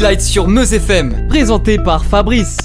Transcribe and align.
City 0.00 0.12
Lights 0.12 0.22
sur 0.22 0.48
Meuse 0.48 0.72
FM, 0.72 1.28
présenté 1.28 1.76
par 1.76 2.06
Fabrice. 2.06 2.56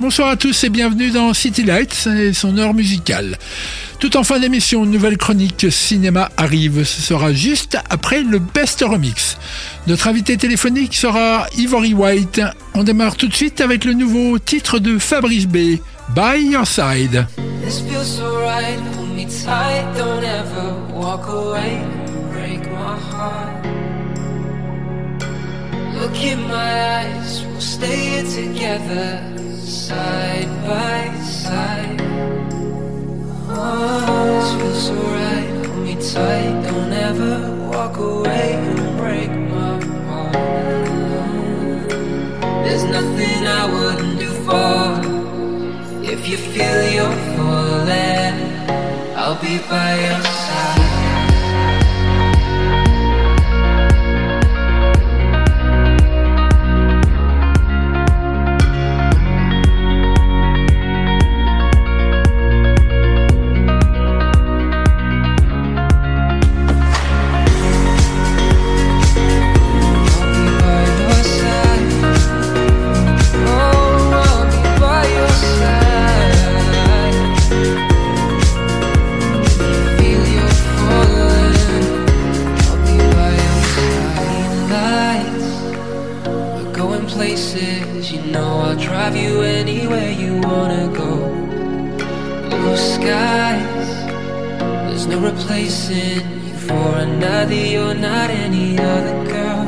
Bonsoir 0.00 0.30
à 0.30 0.36
tous 0.36 0.64
et 0.64 0.68
bienvenue 0.68 1.12
dans 1.12 1.32
City 1.32 1.62
Lights 1.62 2.08
et 2.08 2.32
son 2.32 2.58
heure 2.58 2.74
musicale. 2.74 3.38
Tout 4.00 4.16
en 4.16 4.24
fin 4.24 4.40
d'émission, 4.40 4.82
une 4.82 4.90
nouvelle 4.90 5.16
chronique 5.16 5.70
cinéma 5.70 6.28
arrive. 6.36 6.82
Ce 6.82 7.00
sera 7.00 7.32
juste 7.32 7.78
après 7.88 8.22
le 8.24 8.40
Best 8.40 8.80
Remix. 8.80 9.38
Notre 9.86 10.08
invité 10.08 10.36
téléphonique 10.36 10.96
sera 10.96 11.46
Ivory 11.56 11.94
White. 11.94 12.40
On 12.74 12.82
démarre 12.82 13.14
tout 13.14 13.28
de 13.28 13.34
suite 13.34 13.60
avec 13.60 13.84
le 13.84 13.92
nouveau 13.92 14.40
titre 14.40 14.80
de 14.80 14.98
Fabrice 14.98 15.46
B, 15.46 15.78
By 16.16 16.40
Your 16.50 16.66
Side. 16.66 17.26
This 17.64 17.78
feels 17.78 18.04
so 18.04 18.40
right, 18.40 18.80
hold 18.96 19.14
me 19.14 19.26
tight, 19.26 19.84
don't 19.96 20.24
ever 20.24 20.74
walk 20.92 21.28
away, 21.28 21.78
break 21.86 21.99
heart. 22.96 23.64
Look 26.00 26.16
in 26.24 26.40
my 26.48 26.72
eyes, 26.98 27.44
we'll 27.46 27.60
stay 27.60 27.96
here 28.10 28.24
together, 28.24 29.22
side 29.58 30.48
by 30.66 31.14
side. 31.20 32.00
Oh, 33.52 34.24
this 34.32 34.50
feels 34.60 34.82
so 34.86 34.94
right, 34.94 35.66
hold 35.66 35.82
me 35.84 35.94
tight, 35.94 36.54
don't 36.64 36.92
ever 36.92 37.34
walk 37.70 37.96
away 37.98 38.54
and 38.54 38.96
break 38.98 39.30
my 39.30 39.78
heart. 40.08 40.32
There's 42.64 42.84
nothing 42.84 43.46
I 43.46 43.64
wouldn't 43.74 44.18
do 44.18 44.30
for. 44.46 45.10
If 46.12 46.28
you 46.28 46.36
feel 46.36 46.78
you're 46.96 47.20
falling, 47.36 48.36
I'll 49.16 49.38
be 49.40 49.58
by 49.68 49.90
your 50.06 50.22
side. 50.24 50.49
Skies, 93.00 93.90
there's 94.86 95.06
no 95.06 95.18
replacing 95.20 96.20
you 96.46 96.54
for 96.66 96.88
another. 97.06 97.54
You're 97.54 97.94
not 97.94 98.28
any 98.30 98.78
other 98.78 99.16
girl. 99.32 99.66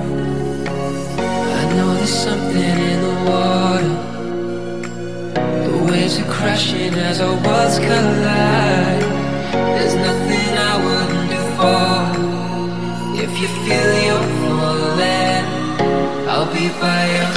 I 1.61 1.63
know 1.75 1.89
there's 1.95 2.19
something 2.29 2.77
in 2.93 2.99
the 3.09 3.17
water. 3.31 3.97
The 5.67 5.77
waves 5.91 6.19
are 6.19 6.31
crashing 6.37 6.95
as 6.95 7.21
our 7.21 7.37
worlds 7.47 7.79
collide. 7.79 9.05
There's 9.77 9.97
nothing 10.09 10.51
I 10.71 10.75
wouldn't 10.85 11.27
do 11.35 11.43
for. 11.59 11.95
If 13.25 13.33
you 13.41 13.49
feel 13.65 13.91
you're 14.07 14.29
falling, 14.41 15.45
I'll 16.29 16.51
be 16.53 16.67
by 16.81 17.03
your 17.17 17.32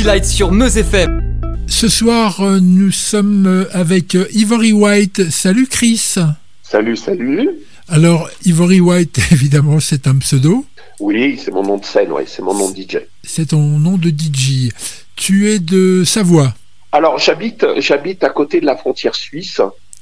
City 0.00 0.08
Lights 0.08 0.24
sur 0.24 0.50
Meuse 0.50 0.78
FM. 0.78 1.44
Ce 1.66 1.86
soir, 1.86 2.40
euh, 2.40 2.58
nous 2.58 2.90
sommes 2.90 3.46
euh, 3.46 3.68
avec 3.72 4.14
euh, 4.14 4.26
Ivory 4.32 4.72
White. 4.72 5.30
Salut 5.30 5.66
Chris. 5.66 6.14
Salut, 6.62 6.96
salut. 6.96 7.50
Alors, 7.86 8.30
Ivory 8.46 8.80
White, 8.80 9.20
évidemment, 9.30 9.78
c'est 9.78 10.06
un 10.06 10.16
pseudo. 10.16 10.64
Oui, 11.00 11.38
c'est 11.38 11.50
mon 11.50 11.62
nom 11.62 11.76
de 11.76 11.84
scène, 11.84 12.12
ouais, 12.12 12.24
c'est 12.26 12.40
mon 12.40 12.54
nom 12.54 12.70
de 12.70 12.76
DJ. 12.80 13.00
C'est 13.22 13.48
ton 13.48 13.60
nom 13.60 13.98
de 13.98 14.08
DJ. 14.08 14.70
Tu 15.16 15.50
es 15.50 15.58
de 15.58 16.02
Savoie. 16.04 16.54
Alors, 16.92 17.18
j'habite, 17.18 17.66
j'habite 17.76 18.24
à 18.24 18.30
côté 18.30 18.62
de 18.62 18.66
la 18.66 18.78
frontière 18.78 19.14
suisse. 19.14 19.60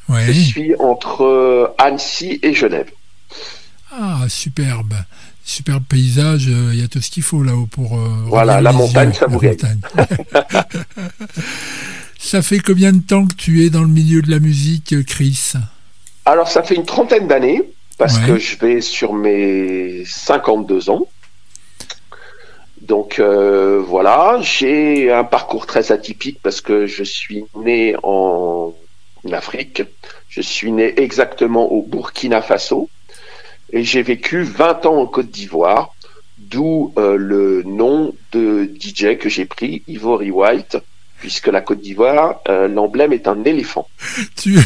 Ouais. 0.09 0.27
Je 0.29 0.33
suis 0.33 0.77
entre 0.79 1.75
Annecy 1.77 2.39
et 2.45 2.55
Genève. 2.55 2.91
Ah, 3.91 4.27
superbe. 4.29 4.95
Superbe 5.49 5.85
paysage. 5.89 6.49
euh, 6.49 6.71
Il 6.75 6.81
y 6.81 6.85
a 6.85 6.89
tout 6.89 7.01
ce 7.01 7.11
qu'il 7.11 7.23
faut 7.23 7.43
là-haut 7.43 7.67
pour. 7.67 7.99
euh, 7.99 8.09
Voilà, 8.27 8.61
la 8.61 8.73
montagne, 8.73 9.13
ça 9.15 9.27
vous 9.27 9.41
ça 12.19 12.43
fait 12.43 12.59
combien 12.59 12.93
de 12.93 13.01
temps 13.01 13.27
que 13.27 13.35
tu 13.35 13.65
es 13.65 13.71
dans 13.71 13.81
le 13.83 13.89
milieu 13.89 14.21
de 14.21 14.31
la 14.31 14.41
musique, 14.41 14.93
euh, 14.93 15.03
Chris? 15.03 15.53
Alors, 16.27 16.49
ça 16.49 16.63
fait 16.63 16.75
une 16.75 16.85
trentaine 16.85 17.27
d'années, 17.29 17.63
parce 17.97 18.19
Ouais. 18.19 18.27
que 18.27 18.39
je 18.39 18.59
vais 18.59 18.81
sur 18.83 19.15
mes 19.15 20.05
52 20.05 20.91
ans. 20.91 21.07
Donc 22.83 23.19
euh, 23.19 23.83
voilà, 23.87 24.39
j'ai 24.43 25.11
un 25.13 25.25
parcours 25.25 25.67
très 25.67 25.93
atypique 25.93 26.39
parce 26.43 26.61
que 26.61 26.87
je 26.87 27.03
suis 27.05 27.45
né 27.57 27.95
en 28.03 28.73
Afrique. 29.33 29.83
Je 30.29 30.41
suis 30.41 30.73
né 30.73 31.01
exactement 31.01 31.71
au 31.73 31.83
Burkina 31.83 32.41
Faso 32.41 32.89
et 33.73 33.85
j'ai 33.85 34.03
vécu 34.03 34.43
20 34.43 34.87
ans 34.87 35.01
en 35.01 35.07
Côte 35.07 35.31
d'Ivoire, 35.31 35.95
d'où 36.39 36.93
euh, 36.97 37.17
le 37.17 37.63
nom 37.65 38.15
de 38.33 38.71
DJ 38.81 39.19
que 39.19 39.29
j'ai 39.29 39.45
pris, 39.45 39.83
Ivory 39.87 40.31
White, 40.31 40.79
puisque 41.19 41.49
la 41.49 41.61
Côte 41.61 41.81
d'Ivoire, 41.81 42.41
euh, 42.49 42.69
l'emblème 42.69 43.13
est 43.13 43.29
un 43.29 43.43
éléphant. 43.45 43.89
tu, 44.37 44.59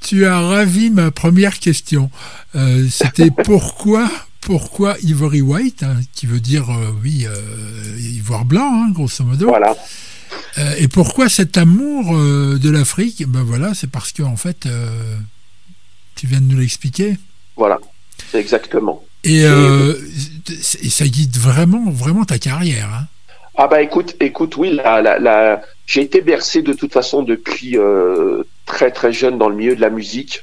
tu 0.00 0.26
as 0.26 0.40
ravi 0.40 0.90
ma 0.90 1.10
première 1.10 1.58
question. 1.58 2.10
Euh, 2.54 2.86
C'était 2.90 3.30
pourquoi, 3.44 4.10
pourquoi 4.40 4.96
Ivory 5.02 5.40
White, 5.40 5.82
hein, 5.82 5.96
qui 6.12 6.26
veut 6.26 6.40
dire, 6.40 6.68
euh, 6.70 6.90
oui, 7.02 7.26
ivoire 7.98 8.44
blanc, 8.44 8.84
hein, 8.84 8.90
grosso 8.92 9.24
modo. 9.24 9.46
Voilà. 9.46 9.74
Et 10.78 10.86
pourquoi 10.86 11.28
cet 11.28 11.58
amour 11.58 12.16
de 12.16 12.70
l'Afrique? 12.70 13.24
Ben 13.26 13.42
voilà, 13.42 13.74
c'est 13.74 13.90
parce 13.90 14.12
que, 14.12 14.22
en 14.22 14.36
fait, 14.36 14.68
tu 16.14 16.26
viens 16.26 16.40
de 16.40 16.46
nous 16.46 16.58
l'expliquer. 16.58 17.16
Voilà, 17.56 17.78
exactement. 18.34 19.04
Et, 19.24 19.44
euh, 19.44 19.94
et 20.82 20.90
ça 20.90 21.06
guide 21.06 21.36
vraiment, 21.36 21.90
vraiment 21.90 22.24
ta 22.24 22.38
carrière. 22.38 22.90
hein. 22.92 23.06
Ah 23.56 23.68
bah 23.68 23.80
écoute, 23.82 24.16
écoute, 24.20 24.56
oui, 24.56 24.72
la, 24.72 25.00
la, 25.00 25.18
la- 25.18 25.62
j'ai 25.86 26.02
été 26.02 26.20
bercé 26.20 26.62
de 26.62 26.72
toute 26.72 26.92
façon 26.92 27.22
depuis 27.22 27.78
euh, 27.78 28.42
très 28.66 28.90
très 28.90 29.12
jeune 29.12 29.38
dans 29.38 29.48
le 29.48 29.54
milieu 29.54 29.76
de 29.76 29.80
la 29.80 29.90
musique 29.90 30.42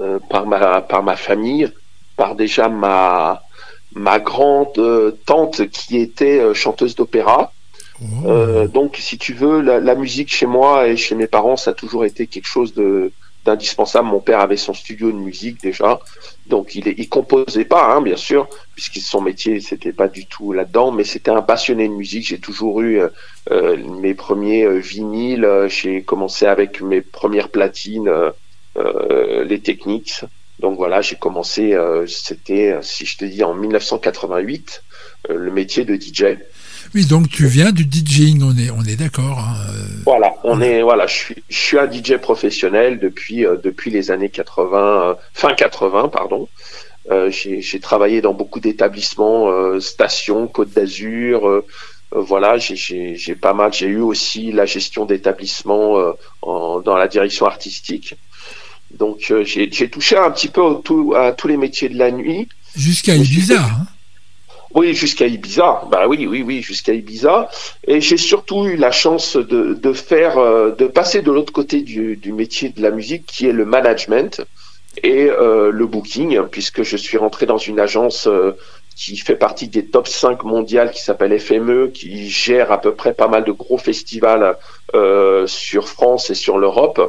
euh, 0.00 0.18
par 0.28 0.46
ma 0.46 0.80
par 0.80 1.02
ma 1.02 1.16
famille, 1.16 1.70
par 2.16 2.34
déjà 2.34 2.68
ma 2.68 3.42
ma 3.94 4.18
grande 4.18 5.14
tante 5.26 5.68
qui 5.68 5.98
était 5.98 6.42
chanteuse 6.54 6.94
d'opéra. 6.94 7.52
Oh. 8.00 8.66
Donc, 8.72 8.96
si 8.98 9.18
tu 9.18 9.32
veux, 9.32 9.60
la, 9.60 9.80
la 9.80 9.94
musique 9.94 10.32
chez 10.32 10.46
moi 10.46 10.86
et 10.86 10.96
chez 10.96 11.14
mes 11.16 11.26
parents, 11.26 11.56
ça 11.56 11.70
a 11.72 11.74
toujours 11.74 12.04
été 12.04 12.26
quelque 12.28 12.46
chose 12.46 12.72
de 12.74 13.10
d'indispensable. 13.48 14.08
Mon 14.08 14.20
père 14.20 14.40
avait 14.40 14.58
son 14.58 14.74
studio 14.74 15.10
de 15.10 15.16
musique 15.16 15.60
déjà, 15.62 16.00
donc 16.46 16.74
il, 16.74 16.86
il 16.86 17.08
composait 17.08 17.64
pas, 17.64 17.84
hein, 17.92 18.02
bien 18.02 18.16
sûr, 18.16 18.46
puisque 18.74 18.98
son 18.98 19.22
métier 19.22 19.60
c'était 19.60 19.92
pas 19.92 20.08
du 20.08 20.26
tout 20.26 20.52
là-dedans, 20.52 20.92
mais 20.92 21.04
c'était 21.04 21.30
un 21.30 21.42
passionné 21.42 21.88
de 21.88 21.94
musique. 21.94 22.26
J'ai 22.28 22.38
toujours 22.38 22.80
eu 22.82 23.00
euh, 23.00 23.08
euh, 23.50 23.76
mes 24.00 24.14
premiers 24.14 24.64
euh, 24.64 24.78
vinyles. 24.78 25.48
J'ai 25.68 26.02
commencé 26.02 26.46
avec 26.46 26.82
mes 26.82 27.00
premières 27.00 27.48
platines, 27.48 28.10
les 28.76 29.60
Technics. 29.60 30.24
Donc 30.60 30.76
voilà, 30.76 31.00
j'ai 31.00 31.16
commencé. 31.16 31.76
c'était, 32.06 32.78
si 32.82 33.06
je 33.06 33.16
te 33.16 33.24
dis, 33.24 33.42
en 33.42 33.54
1988, 33.54 34.82
euh, 35.30 35.36
le 35.36 35.50
métier 35.50 35.84
de 35.84 35.94
DJ. 35.94 36.38
Oui, 36.94 37.04
donc 37.06 37.28
tu 37.28 37.46
viens 37.46 37.70
du 37.72 37.84
DJing, 37.84 38.42
on 38.42 38.56
est, 38.56 38.70
on 38.70 38.82
est 38.82 38.96
d'accord. 38.96 39.38
hein, 39.38 39.56
euh, 39.70 39.82
Voilà, 40.04 40.32
on 40.44 40.60
est 40.60 40.82
voilà, 40.82 41.06
je 41.06 41.14
suis 41.14 41.36
je 41.48 41.56
suis 41.56 41.78
un 41.78 41.90
DJ 41.90 42.16
professionnel 42.16 42.98
depuis 42.98 43.44
euh, 43.44 43.56
depuis 43.62 43.90
les 43.90 44.10
années 44.10 44.30
80, 44.30 44.78
euh, 45.10 45.14
fin 45.34 45.54
80 45.54 46.08
pardon. 46.08 46.48
Euh, 47.10 47.30
j'ai 47.30 47.80
travaillé 47.80 48.20
dans 48.20 48.34
beaucoup 48.34 48.60
d'établissements, 48.60 49.48
stations, 49.80 50.46
Côte 50.46 50.72
d'Azur. 50.74 51.62
voilà, 52.12 52.56
j'ai 52.58 53.34
pas 53.34 53.54
mal. 53.54 53.72
J'ai 53.72 53.86
eu 53.86 54.00
aussi 54.00 54.52
la 54.52 54.66
gestion 54.66 55.06
d'établissements 55.06 55.96
en- 56.42 56.80
dans 56.80 56.96
la 56.96 57.08
direction 57.08 57.46
artistique. 57.46 58.14
Donc 58.98 59.32
j'ai 59.44 59.88
touché 59.90 60.16
un 60.16 60.30
petit 60.30 60.48
peu 60.48 60.60
au 60.62 60.74
tout- 60.76 61.14
à 61.16 61.32
tous 61.32 61.48
les 61.48 61.56
métiers 61.56 61.88
de 61.88 61.98
la 61.98 62.10
nuit. 62.10 62.48
Jusqu'à 62.76 63.14
Ibiza. 63.14 63.62
hein. 63.62 63.86
Oui, 64.78 64.94
jusqu'à 64.94 65.26
Ibiza. 65.26 65.82
Bah 65.90 66.06
oui, 66.06 66.28
oui, 66.30 66.44
oui, 66.46 66.62
jusqu'à 66.62 66.92
Ibiza. 66.92 67.48
Et 67.88 68.00
j'ai 68.00 68.16
surtout 68.16 68.64
eu 68.64 68.76
la 68.76 68.92
chance 68.92 69.36
de, 69.36 69.74
de 69.74 69.92
faire, 69.92 70.38
euh, 70.38 70.70
de 70.70 70.86
passer 70.86 71.20
de 71.20 71.32
l'autre 71.32 71.52
côté 71.52 71.80
du, 71.80 72.14
du 72.14 72.32
métier 72.32 72.68
de 72.68 72.80
la 72.80 72.92
musique, 72.92 73.26
qui 73.26 73.48
est 73.48 73.52
le 73.52 73.64
management 73.64 74.40
et 75.02 75.28
euh, 75.30 75.72
le 75.72 75.86
booking, 75.86 76.42
puisque 76.44 76.84
je 76.84 76.96
suis 76.96 77.18
rentré 77.18 77.44
dans 77.44 77.58
une 77.58 77.80
agence 77.80 78.28
euh, 78.28 78.52
qui 78.94 79.16
fait 79.16 79.34
partie 79.34 79.66
des 79.66 79.84
top 79.84 80.06
5 80.06 80.44
mondiales, 80.44 80.92
qui 80.92 81.02
s'appelle 81.02 81.36
FME, 81.40 81.88
qui 81.88 82.28
gère 82.28 82.70
à 82.70 82.80
peu 82.80 82.94
près 82.94 83.14
pas 83.14 83.26
mal 83.26 83.42
de 83.42 83.50
gros 83.50 83.78
festivals 83.78 84.56
sur 85.46 85.88
France 85.88 86.30
et 86.30 86.34
sur 86.34 86.56
l'Europe. 86.56 87.00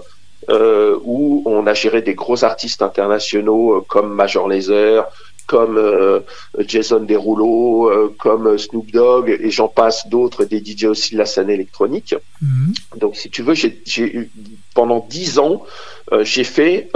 où 0.49 1.43
on 1.45 1.67
a 1.67 1.75
géré 1.75 2.01
des 2.01 2.15
gros 2.15 2.43
artistes 2.43 2.81
internationaux 2.81 3.85
comme 3.87 4.11
Major 4.11 4.47
Lazer, 4.47 5.07
comme 5.49 5.77
euh, 5.77 6.19
Jason 6.67 6.99
Derulo, 7.01 7.89
euh, 7.89 8.15
comme 8.19 8.55
Snoop 8.57 8.91
Dogg, 8.91 9.29
et 9.41 9.49
j'en 9.49 9.67
passe 9.67 10.07
d'autres, 10.07 10.45
des 10.45 10.63
DJ 10.63 10.83
aussi 10.85 11.13
de 11.15 11.17
la 11.17 11.25
scène 11.25 11.49
électronique. 11.49 12.13
Mhm. 12.41 12.73
Donc, 13.01 13.15
si 13.17 13.29
tu 13.31 13.41
veux, 13.41 13.55
j'ai 13.55 13.81
j'ai 13.85 14.03
eu 14.03 14.31
pendant 14.75 15.05
dix 15.09 15.39
ans, 15.39 15.63
euh, 16.11 16.23
j'ai 16.23 16.43
fait 16.43 16.89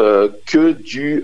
que 0.46 0.72
du 0.74 1.24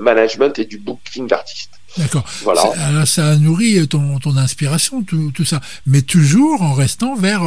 management 0.00 0.58
et 0.58 0.66
du 0.66 0.76
booking 0.78 1.26
d'artistes. 1.26 1.72
D'accord. 1.96 2.24
Voilà. 2.42 2.60
Ça- 2.60 2.72
Alors 2.88 3.06
ça 3.06 3.26
a 3.28 3.36
nourri 3.36 3.88
ton, 3.88 4.18
ton 4.18 4.36
inspiration, 4.36 5.02
tout, 5.02 5.32
tout 5.34 5.46
ça. 5.46 5.62
Mais 5.86 6.02
toujours 6.02 6.60
en 6.60 6.74
restant 6.74 7.14
vers 7.16 7.42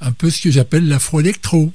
un 0.00 0.12
peu 0.12 0.30
ce 0.30 0.42
que 0.42 0.50
j'appelle 0.50 0.88
l'afro-électro. 0.88 1.70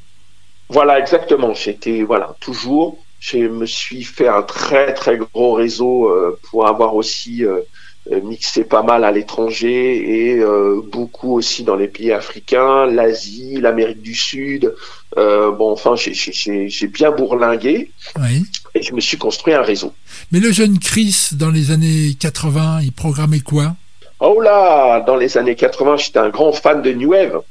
Voilà, 0.70 1.00
exactement. 1.00 1.54
J'étais, 1.54 2.04
voilà, 2.04 2.36
toujours. 2.42 3.00
Je 3.20 3.38
me 3.40 3.66
suis 3.66 4.04
fait 4.04 4.28
un 4.28 4.42
très 4.44 4.94
très 4.94 5.18
gros 5.18 5.54
réseau 5.54 6.08
euh, 6.10 6.40
pour 6.50 6.68
avoir 6.68 6.96
aussi 6.96 7.44
euh, 7.44 7.60
mixé 8.24 8.64
pas 8.64 8.82
mal 8.82 9.04
à 9.04 9.12
l'étranger 9.12 10.30
et 10.32 10.40
euh, 10.40 10.82
beaucoup 10.92 11.36
aussi 11.36 11.64
dans 11.64 11.76
les 11.76 11.88
pays 11.90 12.12
africains, 12.12 12.86
l'Asie, 12.88 13.58
l'Amérique 13.60 14.02
du 14.02 14.16
Sud. 14.16 14.74
Bon, 15.16 15.72
enfin, 15.72 15.96
j'ai- 15.96 16.88
bien 16.88 17.12
bourlingué 17.12 17.92
Oui. 18.20 18.46
et 18.74 18.82
je 18.82 18.94
me 18.94 19.02
suis 19.02 19.18
construit 19.18 19.54
un 19.54 19.62
réseau. 19.62 19.94
Mais 20.32 20.40
le 20.40 20.52
jeune 20.52 20.80
Chris, 20.80 21.30
dans 21.34 21.50
les 21.52 21.72
années 21.72 22.16
80, 22.20 22.80
il 22.84 22.94
programmait 22.94 23.42
quoi? 23.42 23.76
Oh 24.22 24.42
là, 24.42 25.02
dans 25.02 25.16
les 25.16 25.38
années 25.38 25.56
80, 25.56 25.98
j'étais 25.98 26.20
un 26.20 26.30
grand 26.30 26.52
fan 26.52 26.82
de 26.82 26.92
New 26.94 27.10
Wave. 27.12 27.42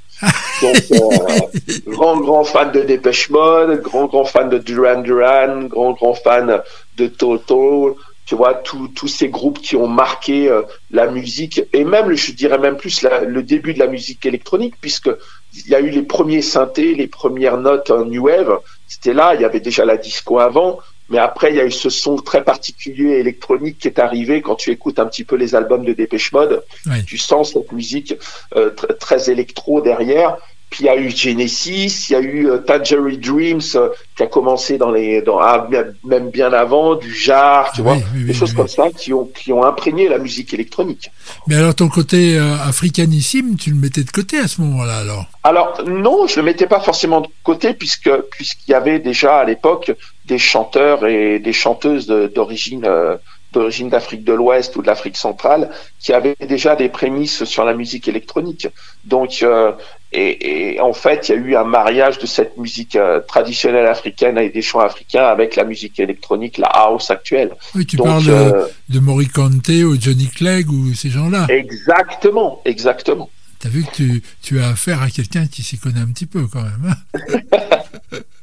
Donc, 0.63 0.77
euh, 0.93 1.39
grand, 1.87 2.17
grand 2.19 2.45
fan 2.45 2.73
de 2.73 2.81
Dépêche 2.81 3.31
Mode, 3.31 3.81
grand, 3.83 4.07
grand 4.07 4.25
fan 4.25 4.49
de 4.49 4.59
Duran 4.59 5.01
Duran, 5.03 5.65
grand, 5.65 5.93
grand 5.93 6.15
fan 6.15 6.61
de 6.97 7.07
Toto. 7.07 7.97
Tu 8.27 8.35
vois, 8.35 8.53
tous 8.55 9.09
ces 9.09 9.29
groupes 9.31 9.59
qui 9.59 9.75
ont 9.75 9.87
marqué 9.89 10.51
euh, 10.51 10.61
la 10.91 11.07
musique 11.07 11.63
et 11.73 11.83
même, 11.83 12.13
je 12.13 12.33
dirais 12.33 12.59
même 12.59 12.77
plus, 12.77 13.01
la- 13.01 13.21
le 13.25 13.43
début 13.43 13.73
de 13.73 13.79
la 13.79 13.87
musique 13.87 14.27
électronique, 14.27 14.75
puisque 14.83 15.09
il 15.55 15.71
y 15.71 15.75
a 15.75 15.81
eu 15.81 15.89
les 15.89 16.03
premiers 16.03 16.43
synthés, 16.43 16.95
les 16.95 17.07
premières 17.07 17.57
notes 17.57 17.91
en 17.91 18.05
New 18.05 18.25
Wave. 18.27 18.59
C'était 18.87 19.15
là, 19.15 19.35
il 19.35 19.41
y 19.41 19.45
avait 19.47 19.61
déjà 19.61 19.87
la 19.87 19.97
disco 19.97 20.39
avant. 20.41 20.79
Mais 21.11 21.19
après, 21.19 21.51
il 21.51 21.57
y 21.57 21.61
a 21.61 21.65
eu 21.65 21.71
ce 21.71 21.89
son 21.91 22.17
très 22.17 22.45
particulier 22.45 23.13
électronique 23.19 23.79
qui 23.79 23.89
est 23.89 23.99
arrivé 23.99 24.43
quand 24.43 24.57
tu 24.57 24.71
écoutes 24.71 24.99
un 24.99 25.07
petit 25.07 25.25
peu 25.25 25.37
les 25.37 25.55
albums 25.55 25.85
de 25.85 25.93
Dépêche 25.95 26.33
Mode. 26.33 26.63
Tu 27.07 27.17
sens 27.19 27.53
cette 27.55 27.73
musique 27.73 28.15
euh, 28.57 28.71
tr- 28.71 28.97
très 28.99 29.31
électro 29.31 29.81
derrière. 29.81 30.37
Puis 30.71 30.81
il 30.81 30.87
y 30.87 30.91
a 30.91 30.97
eu 30.99 31.09
Genesis, 31.11 32.09
il 32.11 32.13
y 32.13 32.17
a 32.17 32.21
eu 32.21 32.51
euh, 32.51 32.59
Tangerine 32.59 33.19
Dreams 33.19 33.61
euh, 33.77 33.89
qui 34.15 34.23
a 34.23 34.27
commencé 34.27 34.77
dans 34.77 34.91
les, 34.91 35.23
dans, 35.23 35.39
ah, 35.39 35.67
même- 36.05 36.29
bien 36.29 36.53
avant, 36.53 36.95
du 36.95 37.15
Jar, 37.15 37.73
tu 37.73 37.81
Oui, 37.81 37.87
vois, 37.87 37.97
oui, 38.15 38.25
des 38.25 38.35
choses 38.35 38.53
comme 38.53 38.69
ça 38.69 38.91
qui 38.91 39.15
ont, 39.15 39.25
qui 39.25 39.51
ont 39.51 39.65
imprégné 39.65 40.11
la 40.11 40.19
musique 40.19 40.53
électronique. 40.53 41.11
Mais 41.47 41.55
alors 41.55 41.75
ton 41.75 41.89
côté 41.89 42.37
euh, 42.37 42.55
africanissime, 42.89 43.57
tu 43.57 43.71
le 43.71 43.77
mettais 43.77 44.03
de 44.05 44.11
côté 44.11 44.39
à 44.41 44.47
ce 44.47 44.61
moment-là 44.61 44.99
alors? 44.99 45.25
Alors 45.43 45.83
non, 45.87 46.27
je 46.27 46.37
le 46.37 46.43
mettais 46.43 46.67
pas 46.67 46.81
forcément 46.81 47.23
de 47.23 47.29
côté 47.43 47.73
puisque 47.73 48.11
puisqu'il 48.31 48.73
y 48.73 48.75
avait 48.75 48.99
déjà 48.99 49.39
à 49.39 49.45
l'époque 49.47 49.93
des 50.29 50.39
chanteurs 50.39 51.07
et 51.07 51.39
des 51.39 51.53
chanteuses 51.53 52.07
d'origine 52.07 52.85
euh, 52.85 53.17
d'origine 53.53 53.89
d'Afrique 53.89 54.25
de 54.25 54.35
l'Ouest 54.35 54.77
ou 54.77 54.83
de 54.83 54.87
l'Afrique 54.87 55.17
centrale 55.17 55.71
qui 56.01 56.13
avaient 56.13 56.37
déjà 56.55 56.77
des 56.77 56.91
prémices 56.91 57.45
sur 57.45 57.65
la 57.65 57.73
musique 57.73 58.07
électronique. 58.07 58.69
Donc 59.05 59.33
euh, 59.43 59.73
et, 60.13 60.75
et 60.75 60.81
en 60.81 60.93
fait, 60.93 61.29
il 61.29 61.33
y 61.33 61.35
a 61.35 61.41
eu 61.49 61.57
un 61.57 61.65
mariage 61.65 62.19
de 62.19 62.27
cette 62.27 62.57
musique 62.59 62.97
euh, 62.97 63.21
traditionnelle 63.21 63.87
africaine 63.87 64.37
et 64.39 64.51
des 64.51 64.63
chants 64.63 64.81
africains 64.81 65.25
avec 65.25 65.57
la 65.57 65.65
musique 65.65 65.99
électronique, 65.99 66.59
la 66.59 66.69
house 66.69 67.11
actuelle. 67.11 67.53
Oui, 67.75 67.85
tu 67.87 67.97
Donc 67.97 68.07
parles 68.07 68.25
de, 68.25 68.95
de 68.95 69.01
Morricante 69.01 69.69
ou 69.69 69.97
Johnny 70.01 70.29
Clegg 70.29 70.71
ou 70.71 70.95
ces 70.95 71.11
gens-là. 71.11 71.47
exactement, 71.49 72.61
exactement. 72.65 73.29
T'as 73.61 73.71
vu 73.71 73.83
que 73.85 73.91
tu, 73.97 74.23
tu 74.43 74.61
as 74.61 74.69
affaire 74.69 75.03
à 75.03 75.11
quelqu'un 75.11 75.47
qui 75.47 75.63
s'y 75.63 75.79
connaît 75.79 76.01
un 76.01 76.13
petit 76.13 76.27
peu 76.27 76.47
quand 76.47 76.63
même. 76.63 76.95
hein 77.15 77.29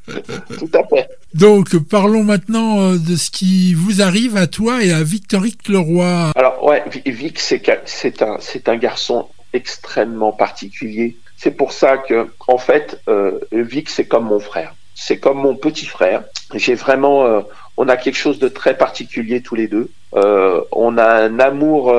Tout 0.60 0.69
à 0.74 0.84
fait. 0.88 1.10
Donc 1.34 1.75
parlons 1.78 2.24
maintenant 2.24 2.80
euh, 2.81 2.98
de 2.98 3.16
ce 3.16 3.31
qui 3.31 3.74
vous 3.74 4.02
arrive 4.02 4.38
à 4.38 4.48
toi 4.48 4.84
et 4.84 4.92
à 4.92 5.04
Victorique 5.04 5.68
Leroy. 5.68 6.31
Alors 6.36 6.63
ouais, 6.63 6.84
Vi- 6.92 7.12
Vic, 7.12 7.40
c'est 7.40 8.22
un, 8.22 8.38
un 8.68 8.78
garçon 8.78 9.28
extrêmement 9.54 10.31
particulier. 10.31 11.18
C'est 11.38 11.52
pour 11.52 11.74
ça 11.74 11.98
que, 11.98 12.28
en 12.48 12.57
fait, 12.57 13.02
euh, 13.07 13.40
Vic, 13.52 13.90
c'est 13.90 14.06
comme 14.06 14.25
mon 14.25 14.40
frère. 14.40 14.75
C'est 14.96 15.18
comme 15.18 15.40
mon 15.40 15.56
petit 15.56 15.86
frère. 15.86 16.24
J'ai 16.54 16.75
vraiment, 16.75 17.25
euh, 17.25 17.41
on 17.77 17.89
a 17.89 17.98
quelque 17.98 18.18
chose 18.18 18.39
de 18.39 18.48
très 18.48 18.77
particulier 18.77 19.41
tous 19.41 19.56
les 19.56 19.68
deux. 19.68 19.89
Euh, 20.15 20.62
on 20.72 20.98
a 20.98 21.06
un 21.24 21.39
amour 21.39 21.94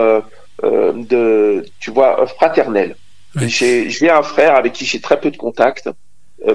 de, 0.62 1.64
tu 1.80 1.90
vois, 1.90 2.26
fraternel. 2.26 2.96
Ouais. 3.38 3.48
J'ai, 3.48 4.10
un 4.10 4.22
frère 4.22 4.56
avec 4.56 4.72
qui 4.72 4.86
j'ai 4.86 5.00
très 5.00 5.20
peu 5.20 5.30
de 5.30 5.36
contact, 5.36 5.90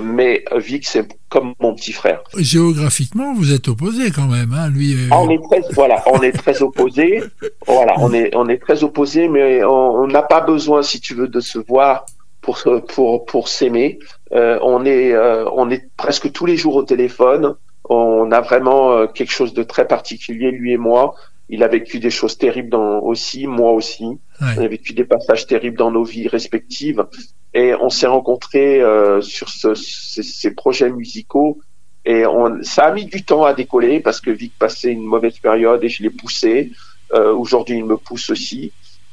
mais 0.01 0.45
Vic, 0.57 0.85
c'est 0.85 1.07
comme 1.29 1.53
mon 1.59 1.73
petit 1.73 1.91
frère. 1.91 2.21
Géographiquement, 2.37 3.33
vous 3.33 3.51
êtes 3.53 3.67
opposés 3.67 4.11
quand 4.11 4.27
même. 4.27 4.53
Hein 4.53 4.69
Lui, 4.69 4.93
euh, 4.93 5.07
Ah, 5.11 5.21
on 5.21 5.29
est 5.29 5.41
très, 5.41 5.61
voilà, 5.73 6.03
on 6.07 6.21
est 6.21 6.31
très 6.31 6.61
opposés. 6.61 7.23
Voilà, 7.67 7.95
on 7.99 8.13
est, 8.13 8.35
on 8.35 8.47
est 8.47 8.61
très 8.61 8.83
opposés, 8.83 9.27
mais 9.27 9.63
on 9.63 10.07
n'a 10.07 10.21
pas 10.21 10.41
besoin, 10.41 10.81
si 10.81 10.99
tu 10.99 11.13
veux, 11.15 11.27
de 11.27 11.39
se 11.39 11.59
voir 11.59 12.05
pour 12.41 12.59
pour 12.87 13.25
pour 13.25 13.47
s'aimer. 13.47 13.99
Euh, 14.33 14.59
on 14.61 14.85
est, 14.85 15.13
euh, 15.13 15.45
on 15.53 15.69
est 15.69 15.89
presque 15.97 16.31
tous 16.31 16.45
les 16.45 16.57
jours 16.57 16.75
au 16.75 16.83
téléphone. 16.83 17.55
On 17.89 18.31
a 18.31 18.41
vraiment 18.41 18.91
euh, 18.91 19.07
quelque 19.07 19.31
chose 19.31 19.53
de 19.53 19.63
très 19.63 19.87
particulier, 19.87 20.51
lui 20.51 20.73
et 20.73 20.77
moi. 20.77 21.15
Il 21.53 21.61
a 21.63 21.67
vécu 21.67 21.99
des 21.99 22.09
choses 22.09 22.37
terribles 22.37 22.69
dans, 22.69 22.99
aussi, 23.11 23.45
moi 23.45 23.71
aussi. 23.79 24.05
ouais. 24.05 24.53
On 24.57 24.61
a 24.63 24.67
vécu 24.67 24.93
des 24.93 25.03
passages 25.03 25.45
terribles 25.45 25.77
dans 25.77 25.91
nos 25.91 26.03
vies 26.13 26.27
respectives 26.27 27.05
et 27.53 27.73
on 27.75 27.89
s'est 27.89 28.07
rencontrés 28.07 28.81
euh, 28.81 29.19
sur 29.21 29.49
ce- 29.49 29.75
ces, 29.75 30.23
ces 30.23 30.51
projets 30.61 30.89
musicaux 30.89 31.59
et 32.05 32.25
on, 32.25 32.63
ça 32.63 32.83
a 32.85 32.91
mis 32.93 33.05
du 33.05 33.23
temps 33.23 33.43
à 33.43 33.53
décoller 33.53 33.99
parce 33.99 34.19
que 34.21 34.31
Vic 34.31 34.53
passait 34.57 34.91
une 34.91 35.03
mauvaise 35.13 35.37
période 35.39 35.83
et 35.83 35.89
je 35.89 36.01
l'ai 36.03 36.09
poussé. 36.09 36.71
Euh, 37.13 37.33
Aujourd'hui, 37.33 37.77
il 37.77 37.85
me 37.85 37.97
pousse 37.97 38.29
aussi. 38.31 38.71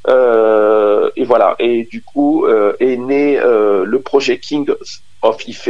Euh, 0.09 1.11
et 1.17 1.25
voilà. 1.25 1.55
Et 1.59 1.85
du 1.85 2.03
coup, 2.03 2.47
euh, 2.47 2.73
est 2.81 2.97
né 2.97 3.39
euh, 3.39 3.85
le 3.85 4.01
projet 4.01 4.39
King 4.39 4.67
of 5.23 5.47
Ife, 5.49 5.69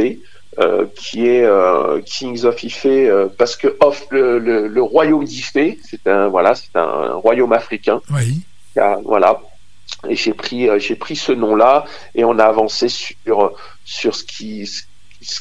euh, 0.57 0.87
qui 0.95 1.27
est 1.27 1.43
euh, 1.43 2.01
Kings 2.01 2.43
of 2.43 2.63
Ife 2.63 2.85
euh, 2.85 3.27
parce 3.37 3.55
que 3.55 3.77
off 3.81 4.07
le, 4.09 4.39
le, 4.39 4.67
le 4.67 4.81
royaume 4.81 5.23
d'Ife, 5.23 5.53
c'est 5.53 6.07
un 6.07 6.27
voilà, 6.27 6.55
c'est 6.55 6.75
un 6.75 7.13
royaume 7.13 7.53
africain. 7.53 8.01
Oui. 8.11 8.41
Voilà. 9.05 9.39
Et 10.07 10.15
j'ai 10.15 10.33
pris, 10.33 10.69
j'ai 10.79 10.95
pris 10.95 11.15
ce 11.15 11.31
nom-là 11.31 11.85
et 12.15 12.23
on 12.23 12.39
a 12.39 12.45
avancé 12.45 12.87
sur 12.89 13.53
sur 13.83 14.15
ce 14.15 14.23
qui, 14.23 14.65
ce 14.65 14.83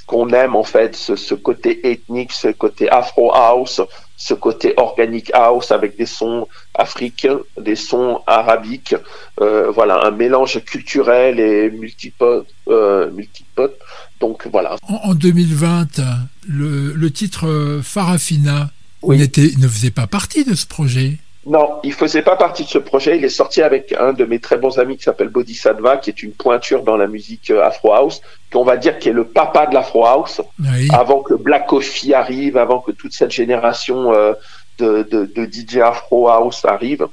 qu'on 0.06 0.30
aime 0.30 0.56
en 0.56 0.64
fait, 0.64 0.96
ce, 0.96 1.16
ce 1.16 1.34
côté 1.34 1.90
ethnique, 1.90 2.32
ce 2.32 2.48
côté 2.48 2.88
Afro 2.90 3.32
House, 3.34 3.80
ce 4.16 4.34
côté 4.34 4.74
organic 4.76 5.30
house 5.32 5.70
avec 5.70 5.96
des 5.96 6.06
sons 6.06 6.48
africains, 6.74 7.38
des 7.60 7.76
sons 7.76 8.20
arabiques, 8.26 8.96
euh, 9.40 9.70
voilà, 9.70 10.04
un 10.04 10.10
mélange 10.10 10.62
culturel 10.64 11.38
et 11.38 11.70
multipote, 11.70 12.48
euh, 12.68 13.10
multipote. 13.12 13.78
Donc 14.20 14.46
voilà. 14.50 14.76
En, 14.88 15.10
en 15.10 15.14
2020, 15.14 16.00
le, 16.48 16.92
le 16.92 17.10
titre 17.12 17.46
euh, 17.46 17.80
Farafina 17.82 18.70
Oui. 19.02 19.18
ne 19.18 19.68
faisait 19.68 19.92
pas 19.92 20.08
partie 20.08 20.44
de 20.44 20.54
ce 20.54 20.66
projet. 20.66 21.18
Non, 21.48 21.80
il 21.82 21.94
faisait 21.94 22.20
pas 22.20 22.36
partie 22.36 22.64
de 22.64 22.68
ce 22.68 22.76
projet. 22.76 23.16
Il 23.16 23.24
est 23.24 23.30
sorti 23.30 23.62
avec 23.62 23.94
un 23.98 24.12
de 24.12 24.26
mes 24.26 24.38
très 24.38 24.58
bons 24.58 24.78
amis 24.78 24.98
qui 24.98 25.04
s'appelle 25.04 25.28
Bodhisattva, 25.28 25.96
qui 25.96 26.10
est 26.10 26.22
une 26.22 26.32
pointure 26.32 26.82
dans 26.82 26.98
la 26.98 27.06
musique 27.06 27.50
euh, 27.50 27.64
Afro 27.64 27.94
House, 27.94 28.20
qu'on 28.52 28.64
va 28.64 28.76
dire 28.76 28.98
qui 28.98 29.08
est 29.08 29.14
le 29.14 29.24
papa 29.24 29.66
de 29.66 29.72
l'Afro 29.72 30.04
House. 30.04 30.42
Oui. 30.60 30.88
Avant 30.92 31.20
que 31.20 31.32
Black 31.32 31.66
Coffee 31.66 32.12
arrive, 32.12 32.58
avant 32.58 32.80
que 32.80 32.90
toute 32.90 33.14
cette 33.14 33.30
génération 33.30 34.12
euh, 34.12 34.34
de, 34.76 35.02
de, 35.10 35.24
de 35.24 35.44
DJ 35.50 35.78
Afro 35.78 36.28
House 36.28 36.66
arrive, 36.66 37.08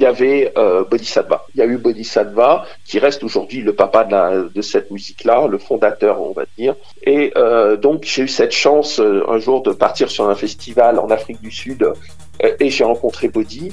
il 0.00 0.02
y 0.02 0.06
avait 0.06 0.52
euh, 0.58 0.84
Bodhisattva. 0.84 1.46
Il 1.54 1.60
y 1.60 1.62
a 1.62 1.66
eu 1.66 1.78
Bodhisattva, 1.78 2.66
qui 2.84 2.98
reste 2.98 3.22
aujourd'hui 3.22 3.62
le 3.62 3.72
papa 3.72 4.02
de, 4.02 4.10
la, 4.10 4.42
de 4.52 4.62
cette 4.62 4.90
musique-là, 4.90 5.46
le 5.46 5.58
fondateur, 5.58 6.20
on 6.20 6.32
va 6.32 6.42
dire. 6.58 6.74
Et 7.04 7.32
euh, 7.36 7.76
donc, 7.76 8.02
j'ai 8.04 8.22
eu 8.22 8.28
cette 8.28 8.52
chance 8.52 9.00
un 9.00 9.38
jour 9.38 9.62
de 9.62 9.70
partir 9.72 10.10
sur 10.10 10.28
un 10.28 10.34
festival 10.34 10.98
en 10.98 11.08
Afrique 11.08 11.40
du 11.40 11.50
Sud 11.50 11.88
et 12.40 12.70
j'ai 12.70 12.84
rencontré 12.84 13.28
Bodhi. 13.28 13.72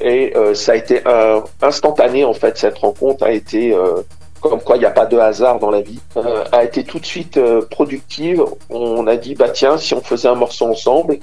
Et 0.00 0.36
euh, 0.36 0.54
ça 0.54 0.72
a 0.72 0.76
été 0.76 1.02
un, 1.06 1.44
instantané, 1.60 2.24
en 2.24 2.34
fait, 2.34 2.56
cette 2.58 2.78
rencontre 2.78 3.24
a 3.24 3.32
été... 3.32 3.72
euh, 3.72 4.02
comme 4.40 4.60
quoi 4.60 4.74
il 4.76 4.80
n'y 4.80 4.86
a 4.86 4.90
pas 4.90 5.06
de 5.06 5.16
hasard 5.16 5.60
dans 5.60 5.70
la 5.70 5.82
vie, 5.82 6.00
euh, 6.16 6.42
a 6.50 6.64
été 6.64 6.82
tout 6.82 6.98
de 6.98 7.06
suite 7.06 7.36
euh, 7.36 7.62
productive. 7.62 8.42
On 8.70 9.06
a 9.06 9.14
dit, 9.14 9.36
bah 9.36 9.50
tiens, 9.50 9.78
si 9.78 9.94
on 9.94 10.00
faisait 10.00 10.26
un 10.26 10.34
morceau 10.34 10.66
ensemble, 10.66 11.20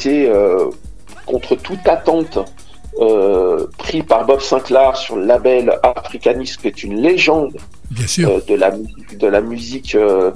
été, 0.00 0.28
euh, 0.28 0.66
contre 1.26 1.54
toute 1.56 1.86
attente, 1.86 2.38
euh, 3.00 3.66
pris 3.78 4.02
par 4.02 4.26
Bob 4.26 4.40
Sinclair 4.40 4.96
sur 4.96 5.16
le 5.16 5.24
label 5.26 5.78
Africanisme, 5.82 6.60
qui 6.62 6.68
est 6.68 6.82
une 6.82 7.00
légende 7.00 7.56
Bien 7.90 8.06
sûr. 8.06 8.28
euh, 8.30 8.40
de, 8.48 8.54
la, 8.54 8.70
de 8.72 9.26
la 9.26 9.40
musique 9.40 9.94
euh, 9.94 10.30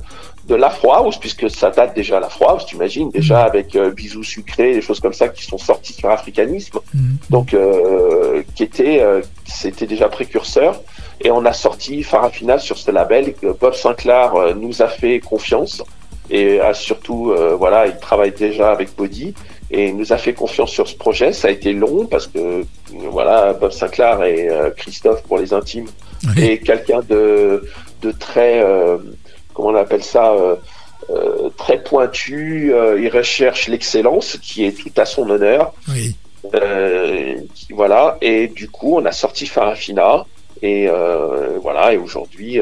de 0.48 0.54
l'Afro 0.54 0.92
House, 0.92 1.16
puisque 1.18 1.50
ça 1.50 1.70
date 1.70 1.94
déjà 1.96 2.20
l'Afro 2.20 2.48
House, 2.48 2.66
tu 2.66 2.76
imagines, 2.76 3.10
déjà 3.10 3.42
avec 3.44 3.74
euh, 3.76 3.90
Bisous 3.90 4.22
Sucrés, 4.22 4.74
des 4.74 4.82
choses 4.82 5.00
comme 5.00 5.12
ça 5.14 5.28
qui 5.28 5.44
sont 5.44 5.58
sorties 5.58 5.94
sur 5.94 6.10
Africanisme, 6.10 6.78
Mhm. 6.94 7.16
donc 7.30 7.54
euh, 7.54 8.42
qui 8.54 8.62
était, 8.62 9.00
euh, 9.00 9.20
c'était 9.46 9.86
déjà 9.86 10.08
précurseur. 10.08 10.80
Et 11.20 11.30
on 11.30 11.44
a 11.46 11.52
sorti 11.52 12.02
Farafina 12.02 12.58
sur 12.58 12.76
ce 12.76 12.90
label. 12.90 13.34
que 13.34 13.48
Bob 13.60 13.74
Sinclair 13.74 14.32
nous 14.56 14.82
a 14.82 14.88
fait 14.88 15.20
confiance 15.20 15.82
et 16.30 16.60
a 16.60 16.72
surtout, 16.74 17.32
voilà, 17.58 17.86
il 17.86 17.96
travaille 17.98 18.32
déjà 18.32 18.70
avec 18.72 18.94
Body 18.96 19.32
et 19.76 19.92
nous 19.92 20.12
a 20.12 20.16
fait 20.18 20.32
confiance 20.34 20.70
sur 20.70 20.86
ce 20.88 20.94
projet. 20.96 21.32
Ça 21.32 21.48
a 21.48 21.50
été 21.50 21.72
long 21.72 22.06
parce 22.06 22.26
que, 22.28 22.64
voilà, 23.10 23.52
Bob 23.54 23.72
Sinclair 23.72 24.22
et 24.22 24.48
euh, 24.48 24.70
Christophe 24.70 25.22
pour 25.24 25.38
les 25.38 25.52
intimes 25.52 25.86
Oui. 26.36 26.44
et 26.44 26.58
quelqu'un 26.58 27.00
de, 27.08 27.64
de 28.02 28.10
très, 28.12 28.62
euh, 28.62 28.98
comment 29.52 29.70
on 29.70 29.74
appelle 29.74 30.04
ça, 30.04 30.32
euh, 30.32 31.48
très 31.56 31.82
pointu. 31.82 32.72
il 32.98 33.08
recherche 33.08 33.68
l'excellence, 33.68 34.38
qui 34.40 34.64
est 34.64 34.72
tout 34.78 34.92
à 34.96 35.04
son 35.04 35.28
honneur. 35.28 35.72
Oui. 35.88 36.14
Qui- 37.54 37.72
voilà. 37.72 38.16
Et 38.22 38.48
du 38.48 38.68
coup, 38.68 38.96
on 38.98 39.04
a 39.04 39.12
sorti 39.12 39.46
Farafina. 39.46 40.24
Et 40.62 40.88
voilà. 41.62 41.92
Et 41.92 41.98
aujourd'hui, 41.98 42.60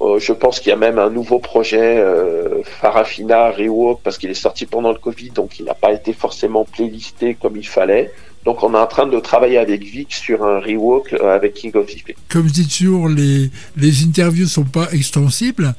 je 0.00 0.32
pense 0.32 0.60
qu'il 0.60 0.70
y 0.70 0.72
a 0.72 0.76
même 0.76 0.98
un 0.98 1.10
nouveau 1.10 1.38
projet 1.38 1.98
euh, 1.98 2.62
Farafina 2.64 3.50
Rewalk 3.50 4.00
parce 4.02 4.18
qu'il 4.18 4.30
est 4.30 4.34
sorti 4.34 4.66
pendant 4.66 4.92
le 4.92 4.98
Covid, 4.98 5.30
donc 5.30 5.58
il 5.58 5.64
n'a 5.64 5.74
pas 5.74 5.92
été 5.92 6.12
forcément 6.12 6.64
playlisté 6.64 7.34
comme 7.34 7.56
il 7.56 7.66
fallait. 7.66 8.12
Donc 8.44 8.62
on 8.62 8.74
est 8.74 8.78
en 8.78 8.86
train 8.86 9.06
de 9.06 9.18
travailler 9.20 9.58
avec 9.58 9.82
Vic 9.82 10.12
sur 10.12 10.44
un 10.44 10.60
Rewalk 10.60 11.14
euh, 11.14 11.34
avec 11.34 11.54
King 11.54 11.72
of 11.76 11.92
IP. 11.92 12.16
Comme 12.28 12.48
je 12.48 12.52
dis 12.52 12.68
toujours, 12.68 13.08
les, 13.08 13.50
les 13.76 14.04
interviews 14.04 14.46
sont 14.46 14.64
pas 14.64 14.88
extensibles. 14.92 15.74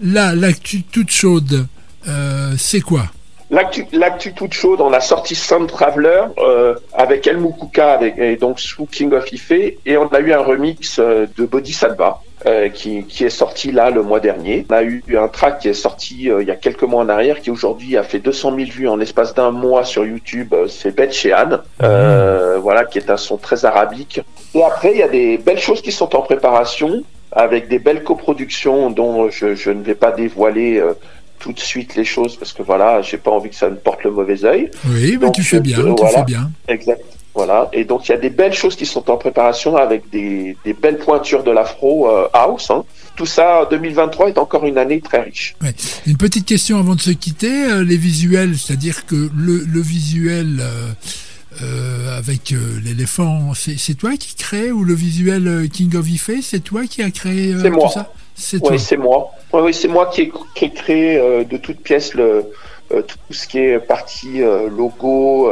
Là, 0.00 0.34
l'actu 0.34 0.82
toute 0.82 1.10
chaude, 1.10 1.66
euh, 2.08 2.54
c'est 2.56 2.80
quoi? 2.80 3.04
L'actu 3.48 4.32
toute 4.34 4.54
chaude, 4.54 4.80
on 4.80 4.92
a 4.92 5.00
sorti 5.00 5.36
Sound 5.36 5.68
Traveler 5.68 6.22
euh, 6.38 6.74
avec 6.92 7.28
El 7.28 7.38
Mukuka 7.38 7.92
avec, 7.92 8.18
et 8.18 8.36
donc 8.36 8.58
sous 8.58 8.86
King 8.86 9.12
of 9.12 9.30
Ife 9.32 9.52
et 9.52 9.96
on 9.96 10.08
a 10.08 10.18
eu 10.18 10.32
un 10.32 10.40
remix 10.40 10.98
euh, 10.98 11.26
de 11.36 11.46
Bodhisattva 11.46 12.22
euh, 12.44 12.68
qui, 12.68 13.04
qui 13.04 13.24
est 13.24 13.30
sorti 13.30 13.72
là 13.72 13.90
le 13.90 14.02
mois 14.02 14.20
dernier. 14.20 14.66
On 14.70 14.74
a 14.74 14.82
eu 14.82 15.02
un 15.16 15.28
track 15.28 15.60
qui 15.60 15.68
est 15.68 15.74
sorti 15.74 16.30
euh, 16.30 16.42
il 16.42 16.48
y 16.48 16.50
a 16.50 16.56
quelques 16.56 16.82
mois 16.82 17.02
en 17.02 17.08
arrière 17.08 17.40
qui 17.40 17.50
aujourd'hui 17.50 17.96
a 17.96 18.02
fait 18.02 18.18
200 18.18 18.54
000 18.56 18.70
vues 18.70 18.88
en 18.88 18.96
l'espace 18.96 19.34
d'un 19.34 19.50
mois 19.50 19.84
sur 19.84 20.04
YouTube. 20.04 20.52
Euh, 20.52 20.66
C'est 20.68 20.94
Bet 20.94 21.10
Shehan, 21.12 21.60
euh, 21.82 22.58
voilà, 22.60 22.84
qui 22.84 22.98
est 22.98 23.08
un 23.10 23.16
son 23.16 23.36
très 23.38 23.64
arabique. 23.64 24.20
Et 24.54 24.62
après, 24.62 24.92
il 24.92 24.98
y 24.98 25.02
a 25.02 25.08
des 25.08 25.38
belles 25.38 25.58
choses 25.58 25.80
qui 25.80 25.92
sont 25.92 26.14
en 26.14 26.20
préparation 26.22 27.02
avec 27.32 27.68
des 27.68 27.78
belles 27.78 28.02
coproductions 28.02 28.90
dont 28.90 29.30
je, 29.30 29.54
je 29.54 29.70
ne 29.70 29.82
vais 29.82 29.94
pas 29.94 30.12
dévoiler 30.12 30.78
euh, 30.78 30.92
tout 31.38 31.52
de 31.52 31.60
suite 31.60 31.96
les 31.96 32.04
choses 32.04 32.36
parce 32.36 32.52
que 32.52 32.62
voilà, 32.62 33.02
j'ai 33.02 33.18
pas 33.18 33.30
envie 33.30 33.50
que 33.50 33.56
ça 33.56 33.68
me 33.68 33.76
porte 33.76 34.04
le 34.04 34.10
mauvais 34.10 34.44
œil. 34.44 34.70
Oui, 34.88 35.12
mais 35.20 35.26
Donc, 35.26 35.34
tu 35.34 35.42
fais 35.42 35.56
euh, 35.58 35.60
bien, 35.60 35.76
tu 35.76 35.82
voilà. 35.82 36.18
fais 36.18 36.24
bien. 36.24 36.50
Exact. 36.68 37.02
Voilà. 37.36 37.68
Et 37.72 37.84
donc 37.84 38.08
il 38.08 38.12
y 38.12 38.14
a 38.14 38.18
des 38.18 38.30
belles 38.30 38.54
choses 38.54 38.74
qui 38.76 38.86
sont 38.86 39.08
en 39.10 39.18
préparation 39.18 39.76
avec 39.76 40.08
des, 40.10 40.56
des 40.64 40.72
belles 40.72 40.98
pointures 40.98 41.44
de 41.44 41.50
l'afro 41.50 42.08
euh, 42.08 42.26
house. 42.32 42.70
hein. 42.70 42.84
Tout 43.14 43.26
ça, 43.26 43.66
2023 43.70 44.28
est 44.28 44.38
encore 44.38 44.64
une 44.66 44.78
année 44.78 45.00
très 45.00 45.20
riche. 45.22 45.54
Ouais. 45.62 45.74
Une 46.06 46.16
petite 46.16 46.46
question 46.46 46.78
avant 46.78 46.94
de 46.94 47.00
se 47.00 47.10
quitter, 47.10 47.64
euh, 47.70 47.84
les 47.84 47.96
visuels, 47.98 48.56
c'est-à-dire 48.58 49.04
que 49.06 49.28
le, 49.36 49.64
le 49.70 49.80
visuel 49.80 50.58
euh, 50.60 50.88
euh, 51.62 52.18
avec 52.18 52.54
l'éléphant, 52.84 53.52
c'est 53.54 53.94
toi 53.94 54.12
qui 54.18 54.34
crée 54.34 54.70
ou 54.70 54.84
le 54.84 54.94
visuel 54.94 55.68
King 55.72 55.94
of 55.96 56.08
Ife, 56.10 56.30
c'est 56.42 56.60
toi 56.60 56.82
qui 56.88 57.02
a 57.02 57.10
créé 57.10 57.54
C'est 57.60 57.70
moi. 57.70 57.86
tout 57.86 57.92
ça? 57.94 58.12
C'est. 58.34 58.60
Oui, 58.70 58.78
c'est 58.78 58.98
moi. 58.98 59.30
Oui, 59.52 59.60
oui, 59.64 59.74
c'est 59.74 59.88
moi 59.88 60.06
qui 60.12 60.22
ai, 60.22 60.32
qui 60.54 60.66
ai 60.66 60.70
créé 60.70 61.18
de 61.50 61.56
toutes 61.56 61.80
pièces 61.80 62.12
le, 62.14 62.44
tout 62.90 63.16
ce 63.32 63.46
qui 63.46 63.58
est 63.58 63.78
partie 63.78 64.40
logo, 64.76 65.50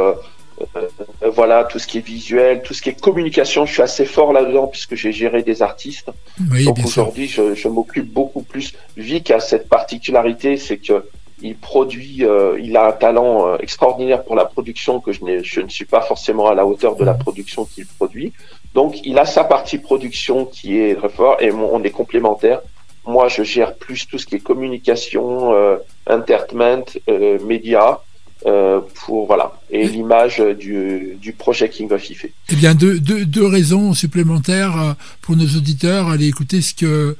voilà, 1.33 1.63
tout 1.65 1.79
ce 1.79 1.87
qui 1.87 1.97
est 1.97 2.05
visuel, 2.05 2.61
tout 2.63 2.73
ce 2.73 2.81
qui 2.81 2.89
est 2.89 2.99
communication. 2.99 3.65
Je 3.65 3.73
suis 3.73 3.81
assez 3.81 4.05
fort 4.05 4.33
là-dedans 4.33 4.67
puisque 4.67 4.95
j'ai 4.95 5.11
géré 5.11 5.43
des 5.43 5.61
artistes. 5.61 6.11
Oui, 6.51 6.65
Donc 6.65 6.77
aujourd'hui, 6.83 7.27
je, 7.27 7.53
je 7.53 7.67
m'occupe 7.67 8.11
beaucoup 8.11 8.41
plus. 8.41 8.73
Vic 8.97 9.31
a 9.31 9.39
cette 9.39 9.67
particularité, 9.69 10.57
c'est 10.57 10.77
que 10.77 11.05
il 11.41 11.57
produit, 11.57 12.23
euh, 12.23 12.57
il 12.61 12.77
a 12.77 12.87
un 12.87 12.91
talent 12.93 13.47
euh, 13.47 13.57
extraordinaire 13.59 14.23
pour 14.23 14.35
la 14.35 14.45
production 14.45 15.01
que 15.01 15.11
je, 15.11 15.19
je 15.43 15.59
ne 15.59 15.67
suis 15.67 15.85
pas 15.85 16.01
forcément 16.01 16.47
à 16.47 16.55
la 16.55 16.65
hauteur 16.65 16.95
de 16.95 17.03
la 17.03 17.13
production 17.13 17.65
qu'il 17.65 17.85
produit. 17.85 18.31
Donc 18.73 19.05
il 19.05 19.19
a 19.19 19.25
sa 19.25 19.43
partie 19.43 19.77
production 19.77 20.45
qui 20.45 20.79
est 20.79 20.95
très 20.95 21.09
fort 21.09 21.37
et 21.41 21.51
on 21.51 21.83
est 21.83 21.91
complémentaires. 21.91 22.61
Moi, 23.07 23.27
je 23.27 23.43
gère 23.43 23.75
plus 23.75 24.07
tout 24.07 24.17
ce 24.17 24.25
qui 24.25 24.35
est 24.35 24.39
communication, 24.39 25.53
euh, 25.53 25.77
entertainment, 26.09 26.85
euh, 27.07 27.39
médias. 27.45 27.99
Euh, 28.45 28.79
pour 29.05 29.25
voilà 29.27 29.53
et 29.71 29.87
l'image 29.87 30.39
du, 30.59 31.17
du 31.19 31.33
projet 31.33 31.69
King 31.69 31.91
of 31.91 32.09
Ife. 32.09 32.27
Eh 32.49 32.55
bien, 32.55 32.75
deux, 32.75 32.99
deux, 32.99 33.25
deux 33.25 33.45
raisons 33.45 33.93
supplémentaires 33.93 34.79
euh, 34.79 34.93
pour 35.21 35.35
nos 35.35 35.47
auditeurs. 35.47 36.09
Allez 36.09 36.27
écouter 36.27 36.61
ce 36.61 36.73
que 36.73 37.17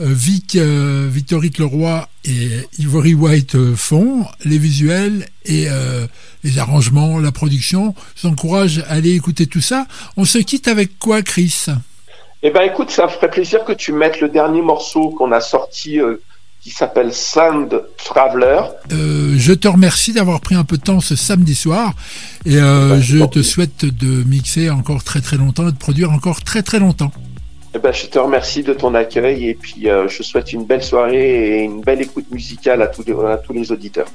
euh, 0.00 0.04
Vic, 0.06 0.54
Leroy 0.54 2.08
et 2.24 2.48
Ivory 2.78 3.14
White 3.14 3.74
font, 3.74 4.24
les 4.44 4.58
visuels 4.58 5.26
et 5.44 5.66
euh, 5.68 6.06
les 6.44 6.58
arrangements, 6.58 7.18
la 7.18 7.32
production. 7.32 7.94
Je 8.14 8.22
vous 8.22 8.32
encourage 8.32 8.78
à 8.88 8.92
aller 8.92 9.14
écouter 9.14 9.46
tout 9.46 9.60
ça. 9.60 9.86
On 10.16 10.24
se 10.24 10.38
quitte 10.38 10.68
avec 10.68 10.98
quoi, 10.98 11.22
Chris? 11.22 11.66
Eh 12.44 12.50
ben 12.50 12.62
écoute, 12.62 12.90
ça 12.90 13.06
me 13.06 13.08
ferait 13.08 13.30
plaisir 13.30 13.64
que 13.64 13.72
tu 13.72 13.92
mettes 13.92 14.20
le 14.20 14.28
dernier 14.28 14.62
morceau 14.62 15.10
qu'on 15.10 15.32
a 15.32 15.40
sorti 15.40 16.00
euh, 16.00 16.22
qui 16.60 16.70
s'appelle 16.70 17.12
Sand 17.12 17.84
Traveler. 17.96 18.60
Euh, 18.92 19.34
je 19.36 19.52
te 19.52 19.68
remercie 19.68 20.12
d'avoir 20.12 20.40
pris 20.40 20.54
un 20.54 20.64
peu 20.64 20.76
de 20.76 20.82
temps 20.82 21.00
ce 21.00 21.16
samedi 21.16 21.54
soir 21.54 21.94
et 22.44 22.56
euh, 22.56 22.90
ben, 22.90 23.00
je 23.00 23.24
te 23.24 23.42
souhaite 23.42 23.84
de 23.84 24.24
mixer 24.24 24.70
encore 24.70 25.04
très 25.04 25.20
très 25.20 25.36
longtemps 25.36 25.68
et 25.68 25.72
de 25.72 25.76
produire 25.76 26.10
encore 26.10 26.42
très 26.42 26.62
très 26.62 26.78
longtemps. 26.78 27.12
Eh 27.74 27.78
ben, 27.78 27.92
je 27.92 28.06
te 28.06 28.18
remercie 28.18 28.62
de 28.62 28.72
ton 28.72 28.94
accueil 28.94 29.48
et 29.48 29.54
puis 29.54 29.88
euh, 29.88 30.08
je 30.08 30.22
souhaite 30.22 30.52
une 30.52 30.64
belle 30.64 30.82
soirée 30.82 31.60
et 31.60 31.62
une 31.62 31.82
belle 31.82 32.00
écoute 32.00 32.26
musicale 32.30 32.82
à 32.82 32.86
tous 32.86 33.52
les 33.52 33.72
auditeurs. 33.72 34.08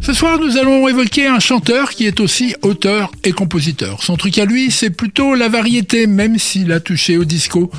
Ce 0.00 0.14
soir, 0.14 0.38
nous 0.40 0.56
allons 0.56 0.88
évoquer 0.88 1.26
un 1.26 1.38
chanteur 1.38 1.90
qui 1.90 2.06
est 2.06 2.18
aussi 2.18 2.54
auteur 2.62 3.12
et 3.22 3.32
compositeur. 3.32 4.02
Son 4.02 4.16
truc 4.16 4.38
à 4.38 4.46
lui, 4.46 4.70
c'est 4.70 4.88
plutôt 4.88 5.34
la 5.34 5.50
variété, 5.50 6.06
même 6.06 6.38
s'il 6.38 6.72
a 6.72 6.80
touché 6.80 7.18
au 7.18 7.26
disco 7.26 7.70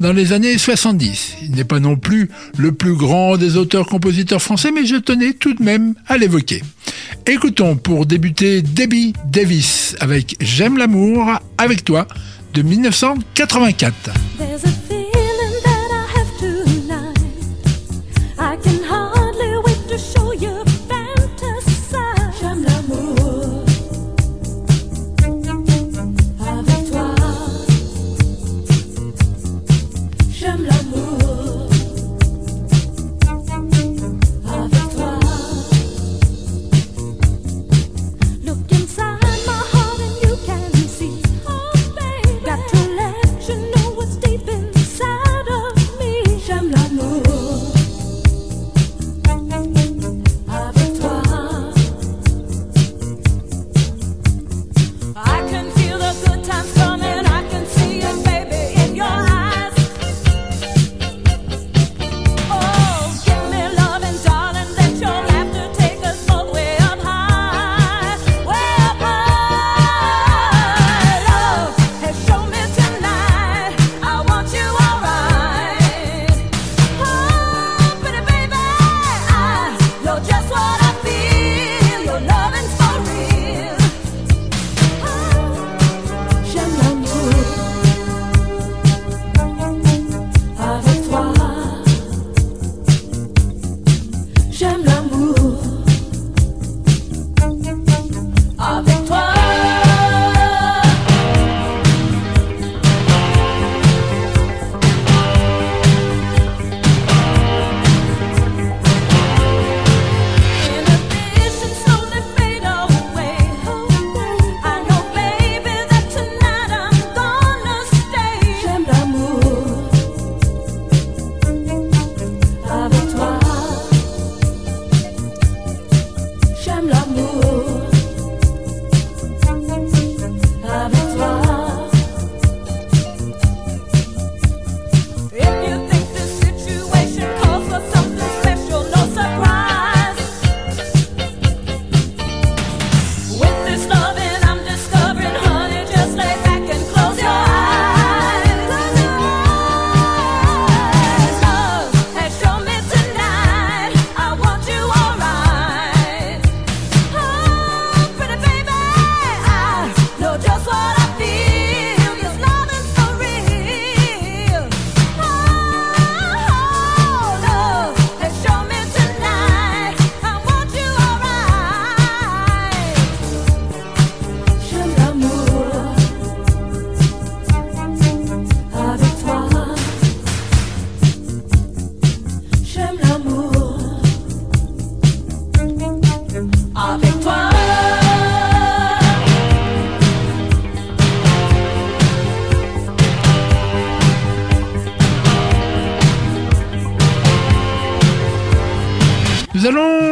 dans 0.00 0.12
les 0.12 0.34
années 0.34 0.58
70. 0.58 1.36
Il 1.44 1.52
n'est 1.52 1.64
pas 1.64 1.80
non 1.80 1.96
plus 1.96 2.28
le 2.58 2.72
plus 2.72 2.92
grand 2.92 3.38
des 3.38 3.56
auteurs-compositeurs 3.56 4.42
français, 4.42 4.70
mais 4.70 4.84
je 4.84 4.96
tenais 4.96 5.32
tout 5.32 5.54
de 5.54 5.62
même 5.62 5.94
à 6.08 6.18
l'évoquer. 6.18 6.62
Écoutons 7.24 7.76
pour 7.76 8.04
débuter 8.04 8.60
Debbie 8.60 9.14
Davis 9.26 9.96
avec 9.98 10.36
J'aime 10.40 10.76
l'amour 10.76 11.40
avec 11.56 11.84
toi 11.84 12.06
de 12.52 12.60
1984. 12.60 14.10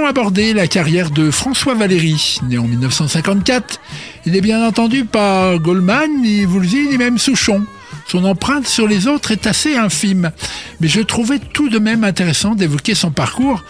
Aborder 0.06 0.52
la 0.54 0.66
carrière 0.66 1.10
de 1.10 1.30
François 1.30 1.74
Valéry, 1.74 2.38
né 2.48 2.58
en 2.58 2.64
1954. 2.64 3.80
Il 4.26 4.32
n'est 4.32 4.40
bien 4.40 4.66
entendu 4.66 5.04
pas 5.04 5.56
Goldman, 5.58 6.22
ni 6.22 6.44
Woolsey, 6.44 6.86
ni 6.90 6.98
même 6.98 7.18
Souchon. 7.18 7.64
Son 8.06 8.24
empreinte 8.24 8.66
sur 8.66 8.86
les 8.86 9.06
autres 9.06 9.30
est 9.30 9.46
assez 9.46 9.76
infime, 9.76 10.32
mais 10.80 10.88
je 10.88 11.00
trouvais 11.00 11.38
tout 11.38 11.68
de 11.68 11.78
même 11.78 12.04
intéressant 12.04 12.54
d'évoquer 12.54 12.94
son 12.94 13.10
parcours 13.10 13.62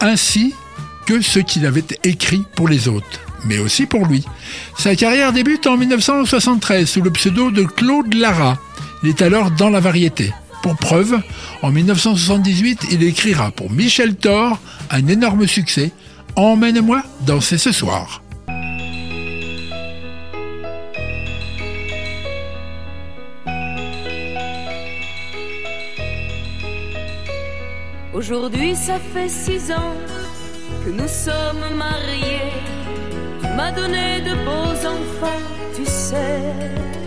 ainsi 0.00 0.54
que 1.06 1.20
ce 1.20 1.38
qu'il 1.38 1.66
avait 1.66 1.84
écrit 2.04 2.42
pour 2.54 2.68
les 2.68 2.88
autres, 2.88 3.20
mais 3.44 3.58
aussi 3.58 3.86
pour 3.86 4.06
lui. 4.06 4.24
Sa 4.76 4.94
carrière 4.94 5.32
débute 5.32 5.66
en 5.66 5.76
1973 5.76 6.88
sous 6.88 7.02
le 7.02 7.10
pseudo 7.10 7.50
de 7.50 7.62
Claude 7.64 8.14
Lara. 8.14 8.58
Il 9.02 9.08
est 9.08 9.22
alors 9.22 9.50
dans 9.50 9.70
la 9.70 9.80
variété. 9.80 10.32
Preuve, 10.74 11.20
en 11.62 11.70
1978, 11.70 12.86
il 12.90 13.02
écrira 13.02 13.50
pour 13.50 13.70
Michel 13.70 14.14
Thor 14.14 14.58
un 14.90 15.06
énorme 15.06 15.46
succès, 15.46 15.92
Emmène-moi 16.36 17.02
danser 17.26 17.58
ce 17.58 17.72
soir. 17.72 18.22
Aujourd'hui, 28.14 28.74
ça 28.74 28.98
fait 29.12 29.28
six 29.28 29.70
ans 29.70 29.94
que 30.84 30.90
nous 30.90 31.08
sommes 31.08 31.76
mariés. 31.76 32.52
Tu 33.40 33.48
m'as 33.56 33.70
donné 33.72 34.20
de 34.20 34.34
beaux 34.44 34.86
enfants, 34.86 35.42
tu 35.74 35.84
sais. 35.84 36.97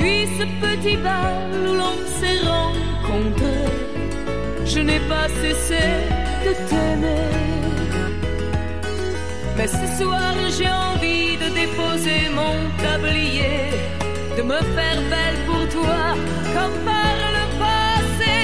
Depuis 0.00 0.28
ce 0.38 0.44
petit 0.64 0.96
bal 0.96 1.50
où 1.52 1.74
l'on 1.74 1.96
s'est 2.18 2.40
rencontrés, 2.48 3.70
je 4.64 4.80
n'ai 4.80 4.98
pas 5.00 5.28
cessé 5.42 5.84
de 6.44 6.52
t'aimer. 6.68 7.28
Mais 9.58 9.66
ce 9.66 10.02
soir, 10.02 10.32
j'ai 10.56 10.70
envie 10.88 11.36
de 11.36 11.48
déposer 11.60 12.30
mon 12.34 12.56
tablier, 12.82 13.68
de 14.38 14.42
me 14.42 14.58
faire 14.74 15.00
belle 15.12 15.40
pour 15.46 15.68
toi, 15.68 16.14
comme 16.54 16.78
par 16.86 17.16
le 17.36 17.44
passé. 17.62 18.38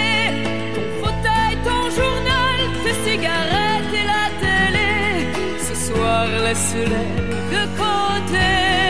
Ton 0.74 0.86
fauteuil, 1.00 1.56
ton 1.64 1.82
journal, 1.98 2.58
tes 2.84 3.10
cigarettes 3.10 3.94
et 4.00 4.06
la 4.14 4.26
télé. 4.42 4.92
Ce 5.58 5.74
soir, 5.86 6.26
laisse-les 6.44 7.08
de 7.54 7.62
côté. 7.80 8.85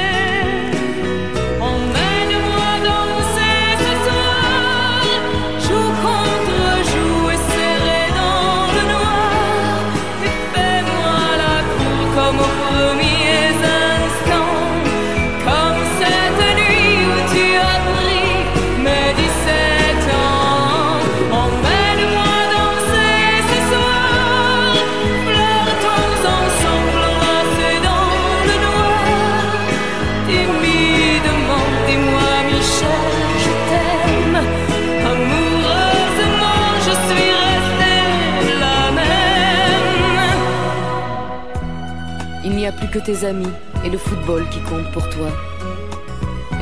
Tes 43.00 43.24
amis 43.24 43.52
et 43.84 43.90
le 43.90 43.98
football 43.98 44.48
qui 44.50 44.60
comptent 44.60 44.90
pour 44.92 45.08
toi. 45.10 45.28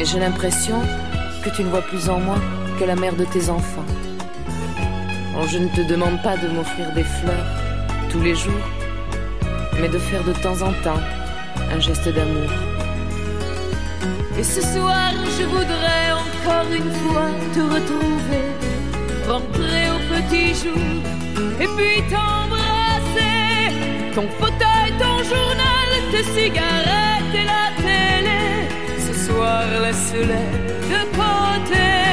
Et 0.01 0.05
j'ai 0.05 0.19
l'impression 0.19 0.81
que 1.45 1.51
tu 1.51 1.63
ne 1.63 1.69
vois 1.69 1.83
plus 1.83 2.09
en 2.09 2.19
moi 2.19 2.37
que 2.79 2.85
la 2.85 2.97
mère 2.97 3.15
de 3.15 3.25
tes 3.25 3.51
enfants. 3.51 3.85
Je 5.47 5.59
ne 5.59 5.69
te 5.69 5.83
demande 5.83 6.21
pas 6.23 6.37
de 6.37 6.49
m'offrir 6.49 6.93
des 6.95 7.05
fleurs 7.05 7.47
tous 8.11 8.21
les 8.21 8.35
jours, 8.35 8.67
mais 9.81 9.89
de 9.89 9.99
faire 9.99 10.25
de 10.25 10.33
temps 10.33 10.63
en 10.63 10.73
temps 10.83 11.03
un 11.73 11.81
geste 11.81 12.09
d'amour. 12.09 12.51
Et 14.39 14.43
ce 14.43 14.61
soir, 14.61 15.13
je 15.39 15.45
voudrais 15.45 16.13
encore 16.13 16.73
une 16.73 16.91
fois 17.03 17.29
te 17.53 17.61
retrouver, 17.61 18.45
rentrer 19.29 19.85
au 19.95 20.01
petit 20.15 20.55
jour, 20.55 21.03
et 21.61 21.69
puis 21.77 22.03
t'embrasser. 22.11 23.75
Ton 24.15 24.27
fauteuil, 24.41 24.91
ton 24.99 25.17
journal, 25.23 25.74
tes 26.11 26.25
cigarettes 26.37 27.35
et 27.35 27.47
la 27.55 27.67
télé. 27.83 28.45
Ce 29.07 29.13
soir, 29.27 29.65
laisse-les 29.83 30.49
de 30.93 31.01
côté. 31.19 32.04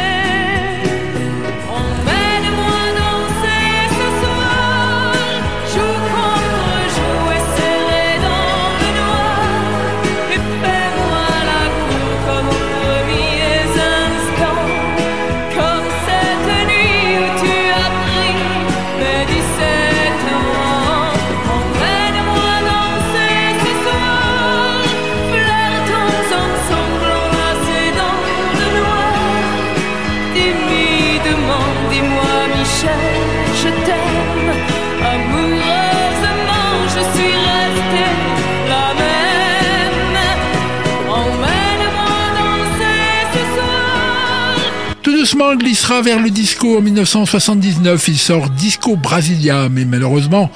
Glissera 45.55 46.01
vers 46.01 46.21
le 46.21 46.29
disco 46.29 46.77
en 46.77 46.81
1979. 46.81 48.07
Il 48.07 48.17
sort 48.17 48.49
Disco 48.49 48.95
Brasilia, 48.95 49.69
mais 49.69 49.85
malheureusement, 49.85 50.51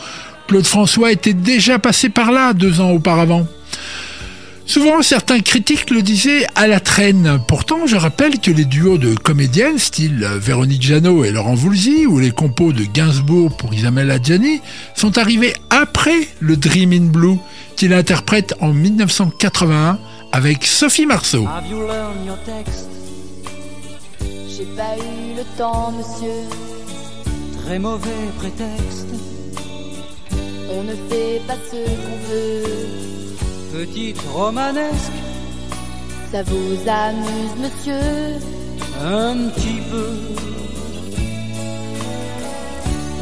Claude 0.47 0.65
François 0.65 1.11
était 1.11 1.33
déjà 1.33 1.79
passé 1.79 2.09
par 2.09 2.31
là 2.31 2.53
deux 2.53 2.79
ans 2.81 2.91
auparavant. 2.91 3.47
Souvent, 4.67 5.01
certains 5.01 5.41
critiques 5.41 5.89
le 5.89 6.01
disaient 6.01 6.45
à 6.55 6.67
la 6.67 6.79
traîne. 6.79 7.39
Pourtant, 7.47 7.85
je 7.85 7.95
rappelle 7.95 8.39
que 8.39 8.51
les 8.51 8.65
duos 8.65 8.97
de 8.97 9.13
comédiennes, 9.15 9.77
style 9.77 10.27
Véronique 10.39 10.81
Jeannot 10.81 11.23
et 11.23 11.31
Laurent 11.31 11.55
Voulzy, 11.55 12.05
ou 12.05 12.19
les 12.19 12.31
compos 12.31 12.71
de 12.71 12.83
Gainsbourg 12.83 13.55
pour 13.57 13.73
Isabelle 13.73 14.11
Adjani, 14.11 14.61
sont 14.95 15.17
arrivés 15.17 15.53
après 15.69 16.27
le 16.39 16.57
Dream 16.57 16.93
in 16.93 17.05
Blue, 17.11 17.37
qu'il 17.75 17.93
interprète 17.93 18.55
en 18.59 18.71
1981 18.71 19.99
avec 20.31 20.65
Sophie 20.65 21.05
Marceau. 21.05 21.47
J'ai 24.57 24.65
pas 24.65 24.95
eu 24.97 25.35
le 25.35 25.43
temps, 25.57 25.91
monsieur. 25.91 26.41
Très 27.65 27.79
mauvais 27.79 28.25
prétexte. 28.37 29.07
On 30.71 30.83
ne 30.83 30.95
fait 31.09 31.41
pas 31.47 31.55
ce 31.69 31.75
qu'on 32.03 32.17
veut. 32.29 32.63
Petite 33.73 34.21
romanesque, 34.33 35.11
Ça 36.31 36.43
vous 36.43 36.77
amuse, 36.87 37.55
monsieur? 37.59 38.39
un 39.01 39.49
petit 39.49 39.81
peu. 39.91 40.09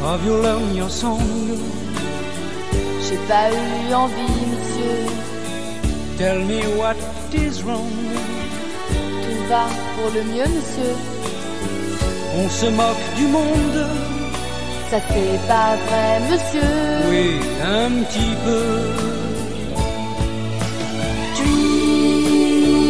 Have 0.04 0.24
you 0.24 0.40
learned 0.40 0.76
your 0.76 0.90
song? 0.90 1.18
J'ai 3.08 3.16
pas 3.28 3.50
eu 3.50 3.92
envie, 3.94 4.46
monsieur. 4.52 5.06
Tell 6.18 6.38
me 6.44 6.60
what 6.78 6.96
is 7.34 7.62
wrong. 7.64 7.90
Tout 9.44 9.50
va 9.50 9.66
pour 9.96 10.10
le 10.14 10.22
mieux, 10.22 10.44
monsieur. 10.56 10.94
On 12.36 12.48
se 12.48 12.66
moque 12.66 13.14
du 13.16 13.26
monde, 13.26 13.86
Ça 14.90 14.98
c'est 15.08 15.38
pas 15.48 15.76
vrai, 15.86 16.20
monsieur. 16.30 16.62
oui, 17.10 17.26
un 17.62 17.90
petit 18.04 18.34
peu. 18.44 18.64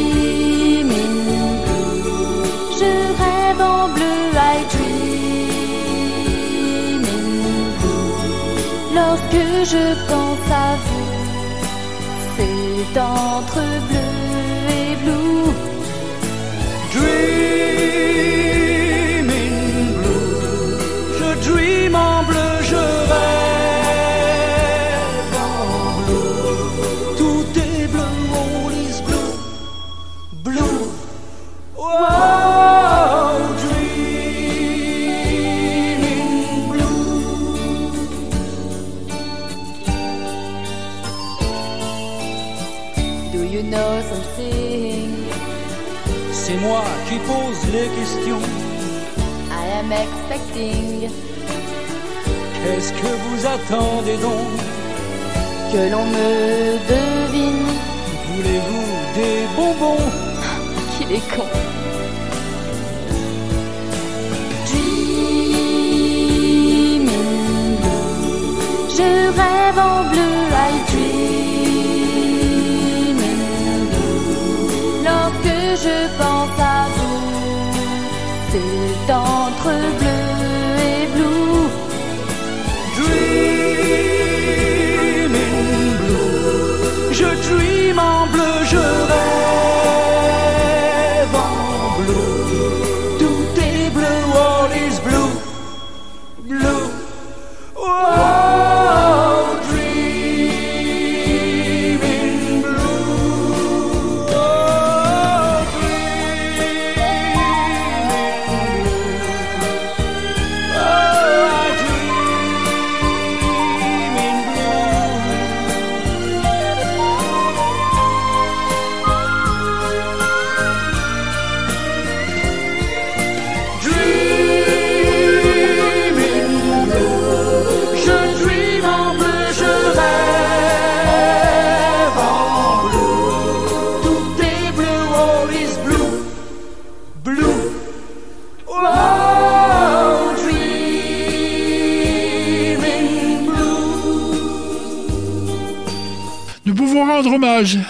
Dreaming 0.05 1.23
blue. 1.65 2.47
Je 2.79 2.93
rêve 3.23 3.61
en 3.61 3.89
bleu, 3.89 4.19
I 4.35 4.59
dream 4.75 6.23
in 7.19 7.31
blue. 7.81 8.15
Lorsque 8.95 9.45
je 9.73 9.85
pense 10.11 10.47
à 10.51 10.71
vous, 10.87 11.11
c'est 12.37 12.95
entre 13.01 13.61
questions. 47.97 48.45
I 49.51 49.65
am 49.81 49.91
expecting 49.93 51.11
Qu'est-ce 52.63 52.93
que 52.93 53.11
vous 53.25 53.47
attendez 53.47 54.17
donc? 54.19 54.59
Que 55.73 55.83
l'on 55.93 56.05
me 56.07 56.79
devine 56.95 57.67
Voulez-vous 58.29 58.91
des 59.15 59.39
bonbons? 59.57 60.05
Qu'il 60.99 61.11
est 61.13 61.29
con. 61.37 61.49
Dreaming. 66.95 67.81
Je 68.97 69.09
rêve 69.37 69.54
c'est 79.07 79.13
entre 79.13 79.71
bleu 79.99 80.25
et 80.93 81.07
blue. 81.15 81.69
Dream 82.97 84.05
in 85.35 85.49
blue. 86.05 87.13
Je 87.13 87.29
dream 87.49 87.99
en 87.99 88.27
bleu, 88.33 88.55
je 88.65 89.04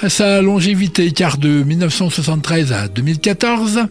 sa 0.09 0.43
longévité 0.43 1.11
car 1.13 1.39
de 1.39 1.63
1973 1.63 2.73
à 2.73 2.89
2014, 2.89 3.87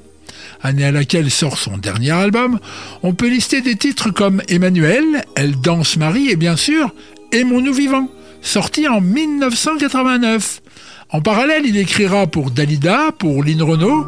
année 0.61 0.85
à 0.85 0.91
laquelle 0.91 1.31
sort 1.31 1.57
son 1.57 1.77
dernier 1.77 2.11
album, 2.11 2.59
on 3.01 3.13
peut 3.13 3.27
lister 3.27 3.61
des 3.61 3.75
titres 3.75 4.11
comme 4.11 4.41
Emmanuel, 4.47 5.23
Elle 5.35 5.59
danse 5.59 5.97
Marie 5.97 6.29
et 6.29 6.35
bien 6.35 6.55
sûr 6.55 6.93
Aimons-nous 7.31 7.73
vivants, 7.73 8.09
sorti 8.41 8.87
en 8.87 9.01
1989. 9.01 10.61
En 11.09 11.21
parallèle, 11.21 11.63
il 11.65 11.77
écrira 11.77 12.27
pour 12.27 12.51
Dalida, 12.51 13.11
pour 13.17 13.43
Lynn 13.43 13.61
Renault, 13.61 14.05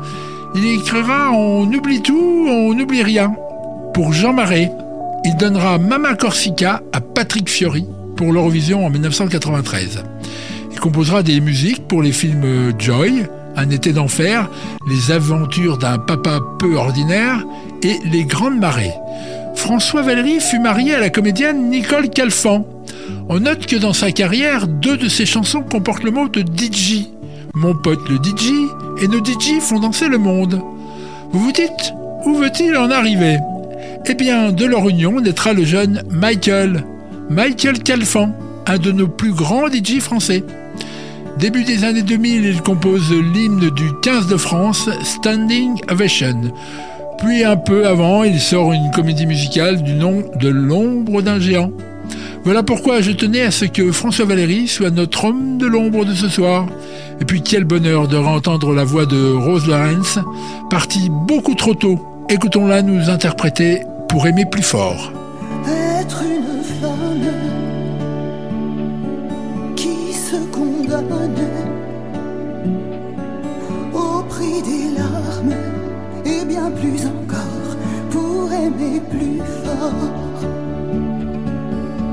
il 0.55 0.65
écrira 0.65 1.31
On 1.31 1.71
oublie 1.71 2.01
tout, 2.01 2.47
on 2.49 2.73
n'oublie 2.73 3.03
rien. 3.03 3.35
Pour 3.93 4.13
Jean 4.13 4.33
Marais, 4.33 4.71
il 5.23 5.35
donnera 5.37 5.77
Mama 5.77 6.15
Corsica 6.15 6.83
à 6.93 7.01
Patrick 7.01 7.49
Fiori 7.49 7.85
pour 8.15 8.31
l'Eurovision 8.31 8.85
en 8.85 8.89
1993. 8.89 10.03
Il 10.75 10.81
composera 10.81 11.23
des 11.23 11.39
musiques 11.39 11.87
pour 11.87 12.03
les 12.03 12.11
films 12.11 12.73
Joy, 12.77 13.25
Un 13.55 13.69
été 13.69 13.93
d'enfer, 13.93 14.49
Les 14.89 15.09
aventures 15.09 15.77
d'un 15.77 15.97
papa 15.97 16.39
peu 16.59 16.75
ordinaire 16.75 17.45
et 17.81 17.97
Les 18.11 18.25
grandes 18.25 18.59
marées. 18.59 18.93
François 19.55 20.01
Valéry 20.01 20.41
fut 20.41 20.59
marié 20.59 20.93
à 20.93 20.99
la 20.99 21.09
comédienne 21.09 21.69
Nicole 21.69 22.09
Calfan. 22.09 22.67
On 23.29 23.39
note 23.39 23.65
que 23.67 23.77
dans 23.77 23.93
sa 23.93 24.11
carrière, 24.11 24.67
deux 24.67 24.97
de 24.97 25.07
ses 25.07 25.25
chansons 25.25 25.61
comportent 25.61 26.03
le 26.03 26.11
mot 26.11 26.27
de 26.27 26.41
DJ. 26.41 27.07
Mon 27.53 27.73
pote 27.73 28.09
le 28.09 28.17
DJ 28.17 28.51
et 29.01 29.07
nos 29.07 29.23
DJ 29.23 29.61
font 29.61 29.79
danser 29.79 30.09
le 30.09 30.17
monde. 30.17 30.61
Vous 31.31 31.39
vous 31.39 31.53
dites, 31.53 31.93
où 32.25 32.35
veut-il 32.35 32.75
en 32.75 32.91
arriver? 32.91 33.37
Eh 34.07 34.13
bien, 34.13 34.51
de 34.51 34.65
leur 34.65 34.89
union 34.89 35.21
naîtra 35.21 35.53
le 35.53 35.63
jeune 35.63 36.03
Michael, 36.11 36.83
Michael 37.29 37.79
Calfan, 37.79 38.33
un 38.67 38.77
de 38.77 38.91
nos 38.91 39.07
plus 39.07 39.31
grands 39.31 39.67
DJ 39.71 39.99
français. 39.99 40.43
Début 41.37 41.65
des 41.65 41.83
années 41.83 42.01
2000, 42.01 42.45
il 42.45 42.61
compose 42.61 43.11
l'hymne 43.11 43.69
du 43.69 43.91
15 44.01 44.27
de 44.27 44.37
France, 44.37 44.89
Standing 45.03 45.81
Ovation. 45.89 46.41
Puis 47.17 47.43
un 47.43 47.57
peu 47.57 47.85
avant, 47.85 48.23
il 48.23 48.39
sort 48.39 48.71
une 48.71 48.89
comédie 48.91 49.25
musicale 49.25 49.83
du 49.83 49.95
nom 49.95 50.23
de 50.39 50.47
L'ombre 50.47 51.21
d'un 51.21 51.39
géant. 51.39 51.71
Voilà 52.45 52.63
pourquoi 52.63 53.01
je 53.01 53.11
tenais 53.11 53.41
à 53.41 53.51
ce 53.51 53.65
que 53.65 53.91
François 53.91 54.25
Valéry 54.25 54.67
soit 54.67 54.91
notre 54.91 55.25
homme 55.25 55.57
de 55.57 55.65
l'ombre 55.65 56.05
de 56.05 56.13
ce 56.13 56.29
soir. 56.29 56.67
Et 57.19 57.25
puis 57.25 57.41
quel 57.41 57.65
bonheur 57.65 58.07
de 58.07 58.17
entendre 58.17 58.73
la 58.73 58.85
voix 58.85 59.05
de 59.05 59.33
Rose 59.33 59.67
Lawrence, 59.67 60.19
partie 60.69 61.09
beaucoup 61.09 61.55
trop 61.55 61.73
tôt. 61.73 61.99
Écoutons-la 62.29 62.81
nous 62.81 63.09
interpréter 63.09 63.81
pour 64.07 64.25
aimer 64.25 64.45
plus 64.49 64.63
fort. 64.63 65.11
Aimer 78.65 79.01
plus 79.09 79.41
fort. 79.63 80.11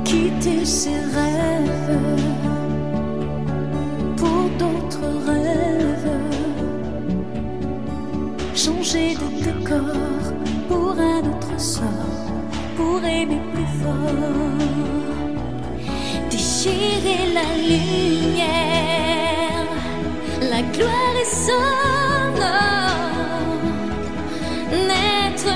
quitter 0.05 0.65
ses 0.65 1.01
rêves 1.17 1.99
pour 4.17 4.43
d'autres 4.59 5.11
rêves, 5.27 6.19
changer 8.55 9.15
de 9.23 9.29
décor 9.45 10.23
pour 10.69 10.95
un 10.99 11.23
autre 11.33 11.55
sort, 11.59 12.27
pour 12.77 12.99
aimer 13.05 13.43
plus 13.53 13.71
fort, 13.83 14.59
déchirer 16.31 17.25
la 17.39 17.49
lumière, 17.71 18.87
la 20.51 20.61
gloire 20.75 21.17
est 21.23 21.35
sonore, 21.47 22.93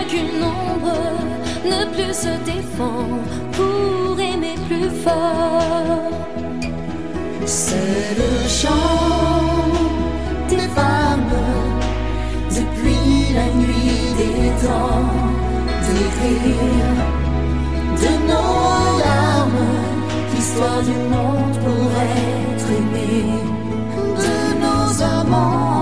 qu'une 0.09 0.42
ombre, 0.42 0.96
ne 1.64 1.85
plus 1.94 2.14
se 2.14 2.33
défendre 2.44 3.35
pour 3.53 4.18
aimer 4.20 4.57
plus 4.68 4.90
fort. 5.05 6.12
C'est 7.44 8.16
le 8.18 8.49
chant 8.49 9.70
des 10.49 10.66
femmes 10.79 11.37
depuis 12.51 13.35
la 13.35 13.46
nuit 13.62 14.14
des 14.20 14.51
temps, 14.66 15.07
d'écrire 15.87 16.96
de 18.03 18.12
nos 18.27 18.99
larmes 18.99 19.68
l'histoire 20.35 20.83
du 20.83 20.96
monde 21.14 21.57
pour 21.64 21.90
être 22.03 22.68
aimé, 22.79 23.25
de 24.25 24.37
nos 24.62 25.03
amants 25.03 25.76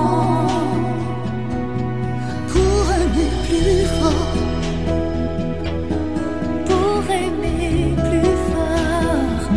plus 3.63 3.87
fort. 4.01 4.37
Pour 6.67 7.05
aimer 7.11 7.95
plus 8.09 8.37
fort, 8.51 9.49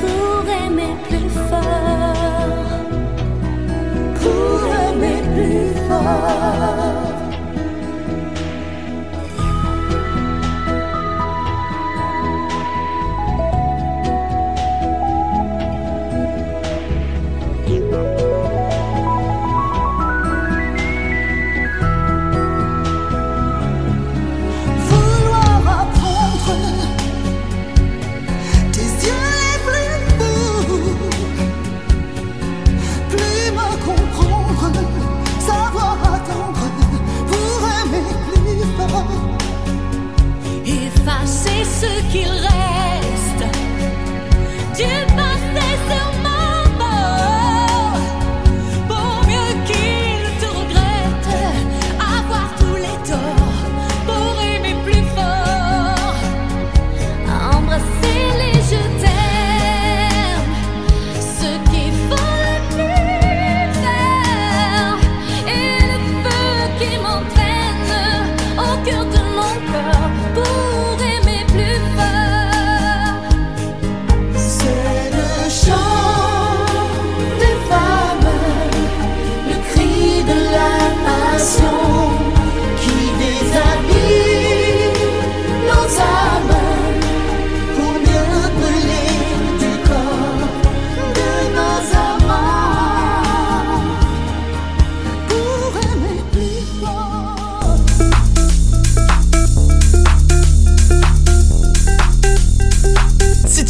pour 0.00 0.42
aimer 0.62 0.94
plus 1.08 1.30
fort, 1.48 2.70
pour 4.20 4.66
aimer 4.86 5.20
plus 5.34 5.70
fort. 5.88 7.07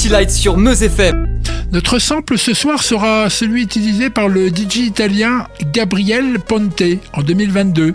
City 0.08 0.20
Lights 0.20 0.30
sur 0.30 0.56
Meuse 0.56 0.82
FM. 0.82 1.40
Notre 1.70 1.98
sample 1.98 2.38
ce 2.38 2.54
soir 2.54 2.82
sera 2.82 3.28
celui 3.28 3.62
utilisé 3.62 4.08
par 4.08 4.28
le 4.28 4.48
DJ 4.48 4.76
italien 4.76 5.46
Gabriel 5.74 6.38
Ponte 6.38 6.82
en 7.12 7.22
2022 7.22 7.92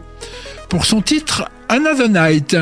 pour 0.70 0.86
son 0.86 1.02
titre 1.02 1.50
Another 1.70 2.10
Night. 2.10 2.56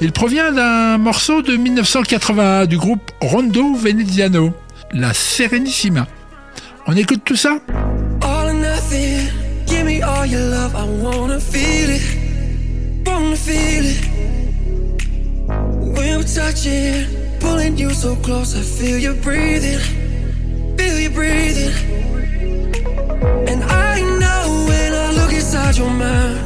Il 0.00 0.12
provient 0.12 0.52
d'un 0.52 0.96
morceau 0.96 1.42
de 1.42 1.54
1981 1.54 2.64
du 2.64 2.78
groupe 2.78 3.10
Rondo 3.20 3.74
Veneziano, 3.74 4.54
la 4.94 5.12
Serenissima. 5.12 6.06
On 6.86 6.96
écoute 6.96 7.20
tout 7.26 7.36
ça? 7.36 7.58
All 8.22 8.48
or 8.48 8.54
nothing, 8.54 9.28
give 9.66 9.84
me 9.84 10.02
all 10.02 10.26
your 10.26 10.40
love. 10.40 10.72
I 10.74 10.86
wanna 11.02 11.38
feel 11.38 11.90
it, 11.90 13.06
wanna 13.06 13.36
feel 13.36 13.84
it. 13.84 14.08
When 15.94 16.16
we're 16.16 16.24
touching, 16.24 17.17
pulling 17.40 17.76
you 17.76 17.90
so 17.90 18.16
close, 18.16 18.56
I 18.56 18.62
feel 18.62 18.98
you 18.98 19.14
breathing, 19.14 19.78
feel 20.76 20.98
you 20.98 21.10
breathing. 21.10 21.72
And 23.48 23.62
I 23.64 24.00
know 24.20 24.66
when 24.68 24.92
I 24.94 25.12
look 25.12 25.32
inside 25.32 25.76
your 25.76 25.90
mind, 25.90 26.38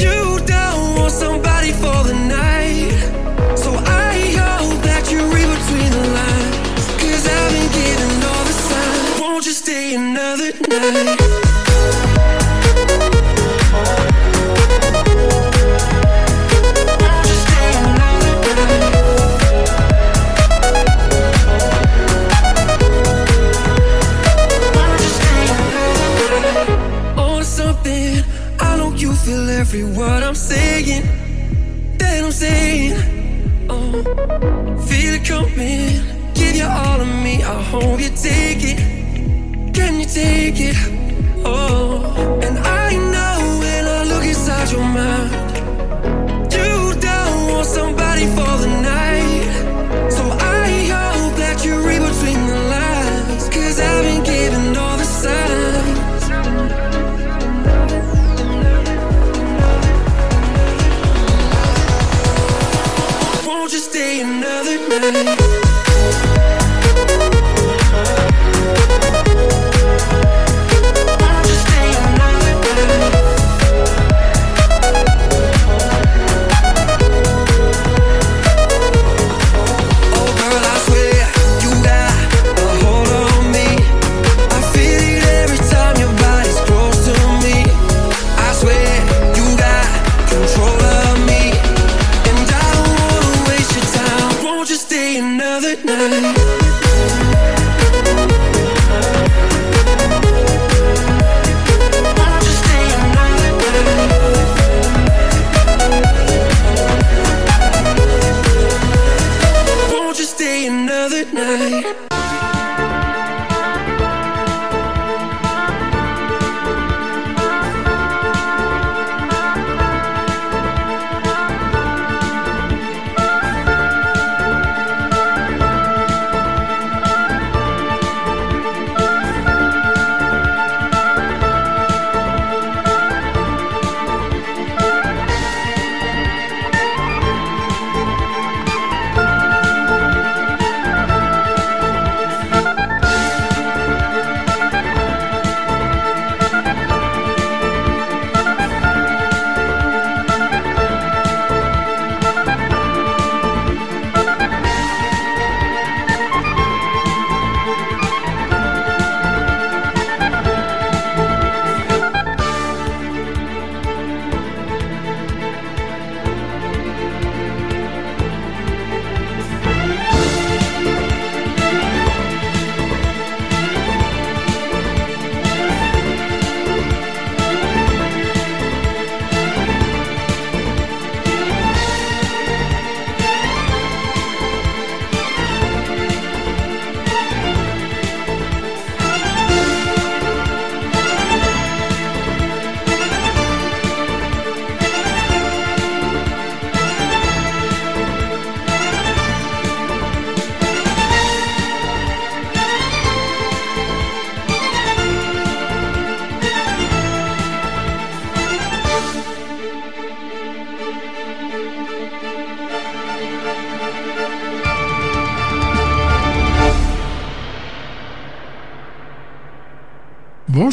you 0.00 0.38
don't 0.46 0.96
want 0.96 1.12
somebody 1.12 1.72
for 1.72 1.98
the 2.10 2.14
night. 2.28 2.94
So 3.56 3.70
I 3.72 4.34
hope 4.38 4.82
that 4.82 5.10
you 5.10 5.18
read 5.34 5.48
between 5.56 5.90
the 5.98 6.04
lines, 6.18 6.86
cause 7.00 7.26
I've 7.26 7.50
been 7.54 7.68
getting 7.78 8.24
all 8.30 8.44
the 8.44 8.56
signs. 8.68 9.20
Won't 9.20 9.46
you 9.46 9.52
stay 9.52 9.94
another 9.94 10.52
night? 10.68 11.49
Every 29.60 29.84
word 29.84 30.22
I'm 30.22 30.34
saying. 30.34 31.02
That 31.98 32.24
I'm 32.24 32.32
saying. 32.32 32.96
Oh, 33.68 34.02
feel 34.88 35.12
it 35.18 35.24
coming. 35.24 36.00
Give 36.32 36.56
you 36.56 36.64
all 36.64 36.98
of 36.98 37.10
me. 37.24 37.42
I 37.42 37.62
hope 37.70 38.00
you 38.00 38.08
take 38.08 38.62
it. 38.72 38.78
Can 39.74 40.00
you 40.00 40.06
take 40.06 40.58
it? 40.70 40.76
Oh, 41.44 42.40
and 42.42 42.58
I 42.58 42.96
know 43.12 43.58
when 43.60 43.84
I 43.86 44.02
look 44.04 44.24
inside 44.24 44.72
your 44.72 44.80
mind, 44.80 45.30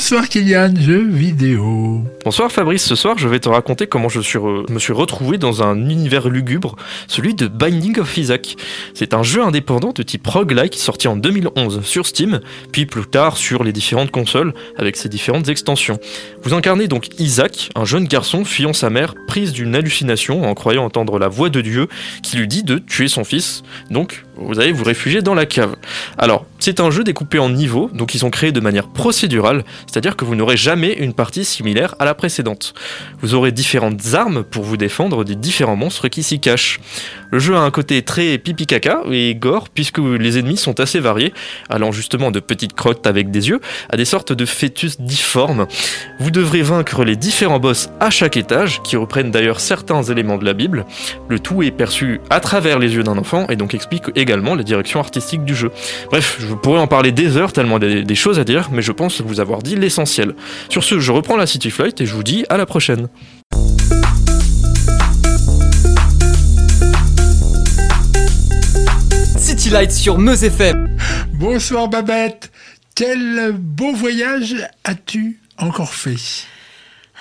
Bonsoir 0.09 0.29
Kylian, 0.29 0.73
jeux 0.79 1.05
vidéo. 1.05 2.01
Bonsoir 2.23 2.49
Fabrice, 2.49 2.85
ce 2.85 2.95
soir 2.95 3.17
je 3.17 3.27
vais 3.27 3.41
te 3.41 3.49
raconter 3.49 3.87
comment 3.87 4.07
je 4.07 4.19
me 4.19 4.79
suis 4.79 4.93
retrouvé 4.93 5.37
dans 5.37 5.63
un 5.63 5.75
univers 5.89 6.29
lugubre, 6.29 6.77
celui 7.09 7.33
de 7.33 7.47
Binding 7.49 7.99
of 7.99 8.17
Isaac. 8.17 8.55
C'est 8.93 9.13
un 9.13 9.21
jeu 9.21 9.43
indépendant 9.43 9.91
de 9.91 10.03
type 10.03 10.25
roguelike 10.25 10.75
sorti 10.75 11.09
en 11.09 11.17
2011 11.17 11.83
sur 11.83 12.05
Steam, 12.05 12.39
puis 12.71 12.85
plus 12.85 13.05
tard 13.05 13.35
sur 13.35 13.65
les 13.65 13.73
différentes 13.73 14.11
consoles 14.11 14.53
avec 14.77 14.95
ses 14.95 15.09
différentes 15.09 15.49
extensions. 15.49 15.99
Vous 16.41 16.53
incarnez 16.53 16.87
donc 16.87 17.09
Isaac, 17.19 17.69
un 17.75 17.83
jeune 17.83 18.05
garçon 18.05 18.45
fuyant 18.45 18.71
sa 18.71 18.89
mère, 18.89 19.13
prise 19.27 19.51
d'une 19.51 19.75
hallucination 19.75 20.49
en 20.49 20.53
croyant 20.53 20.85
entendre 20.85 21.19
la 21.19 21.27
voix 21.27 21.49
de 21.49 21.59
Dieu 21.59 21.89
qui 22.23 22.37
lui 22.37 22.47
dit 22.47 22.63
de 22.63 22.77
tuer 22.77 23.09
son 23.09 23.25
fils. 23.25 23.61
Donc 23.91 24.23
vous 24.39 24.59
allez 24.59 24.71
vous 24.71 24.83
réfugier 24.83 25.21
dans 25.21 25.33
la 25.33 25.45
cave. 25.45 25.75
Alors, 26.17 26.45
c'est 26.59 26.79
un 26.79 26.91
jeu 26.91 27.03
découpé 27.03 27.39
en 27.39 27.49
niveaux, 27.49 27.89
donc 27.93 28.15
ils 28.15 28.19
sont 28.19 28.29
créés 28.29 28.51
de 28.51 28.59
manière 28.59 28.87
procédurale, 28.87 29.63
c'est-à-dire 29.85 30.15
que 30.15 30.25
vous 30.25 30.35
n'aurez 30.35 30.57
jamais 30.57 30.93
une 30.93 31.13
partie 31.13 31.45
similaire 31.45 31.95
à 31.99 32.05
la 32.05 32.13
précédente. 32.13 32.73
Vous 33.21 33.33
aurez 33.33 33.51
différentes 33.51 34.13
armes 34.13 34.43
pour 34.43 34.63
vous 34.63 34.77
défendre 34.77 35.23
des 35.23 35.35
différents 35.35 35.75
monstres 35.75 36.07
qui 36.07 36.23
s'y 36.23 36.39
cachent. 36.39 36.79
Le 37.31 37.39
jeu 37.39 37.55
a 37.55 37.59
un 37.59 37.71
côté 37.71 38.01
très 38.01 38.37
pipi 38.37 38.65
caca 38.65 39.01
et 39.11 39.35
gore 39.35 39.69
puisque 39.69 39.99
les 39.99 40.39
ennemis 40.39 40.57
sont 40.57 40.79
assez 40.79 40.99
variés, 40.99 41.33
allant 41.69 41.91
justement 41.91 42.31
de 42.31 42.39
petites 42.39 42.73
crottes 42.73 43.05
avec 43.05 43.31
des 43.31 43.49
yeux 43.49 43.59
à 43.89 43.97
des 43.97 44.05
sortes 44.05 44.33
de 44.33 44.45
fœtus 44.45 44.99
difformes. 44.99 45.67
Vous 46.19 46.31
devrez 46.31 46.61
vaincre 46.61 47.03
les 47.03 47.15
différents 47.15 47.59
boss 47.59 47.89
à 47.99 48.09
chaque 48.09 48.37
étage, 48.37 48.81
qui 48.83 48.95
reprennent 48.95 49.31
d'ailleurs 49.31 49.59
certains 49.59 50.03
éléments 50.03 50.37
de 50.37 50.45
la 50.45 50.53
Bible. 50.53 50.85
Le 51.29 51.39
tout 51.39 51.63
est 51.63 51.71
perçu 51.71 52.21
à 52.29 52.39
travers 52.39 52.79
les 52.79 52.95
yeux 52.95 53.03
d'un 53.03 53.17
enfant 53.17 53.47
et 53.49 53.55
donc 53.55 53.73
explique 53.73 54.03
également 54.15 54.55
la 54.55 54.63
direction 54.63 54.99
artistique 54.99 55.43
du 55.43 55.55
jeu. 55.55 55.71
Bref, 56.09 56.37
je 56.39 56.53
pourrais 56.53 56.79
en 56.79 56.87
parler 56.87 57.11
des 57.11 57.37
heures 57.37 57.53
tellement 57.53 57.79
des, 57.79 58.03
des 58.03 58.15
choses 58.15 58.39
à 58.39 58.43
dire, 58.43 58.69
mais 58.71 58.81
je 58.81 58.91
pense 58.91 59.21
vous 59.21 59.39
avoir 59.39 59.61
dit 59.61 59.75
l'essentiel. 59.75 60.35
Sur 60.69 60.83
ce, 60.83 60.99
je 60.99 61.11
reprends 61.11 61.37
la 61.37 61.47
City 61.47 61.71
Flight 61.71 62.01
et 62.01 62.05
je 62.05 62.13
vous 62.13 62.23
dis 62.23 62.45
à 62.49 62.57
la 62.57 62.65
prochaine. 62.65 63.07
City 69.67 69.73
Lights 69.73 69.91
sur 69.91 70.17
Meuse 70.17 70.45
FM. 70.45 70.97
Bonsoir 71.33 71.89
Babette. 71.89 72.53
Quel 72.95 73.51
beau 73.51 73.91
voyage 73.91 74.55
as-tu 74.85 75.41
encore 75.57 75.93
fait? 75.93 76.45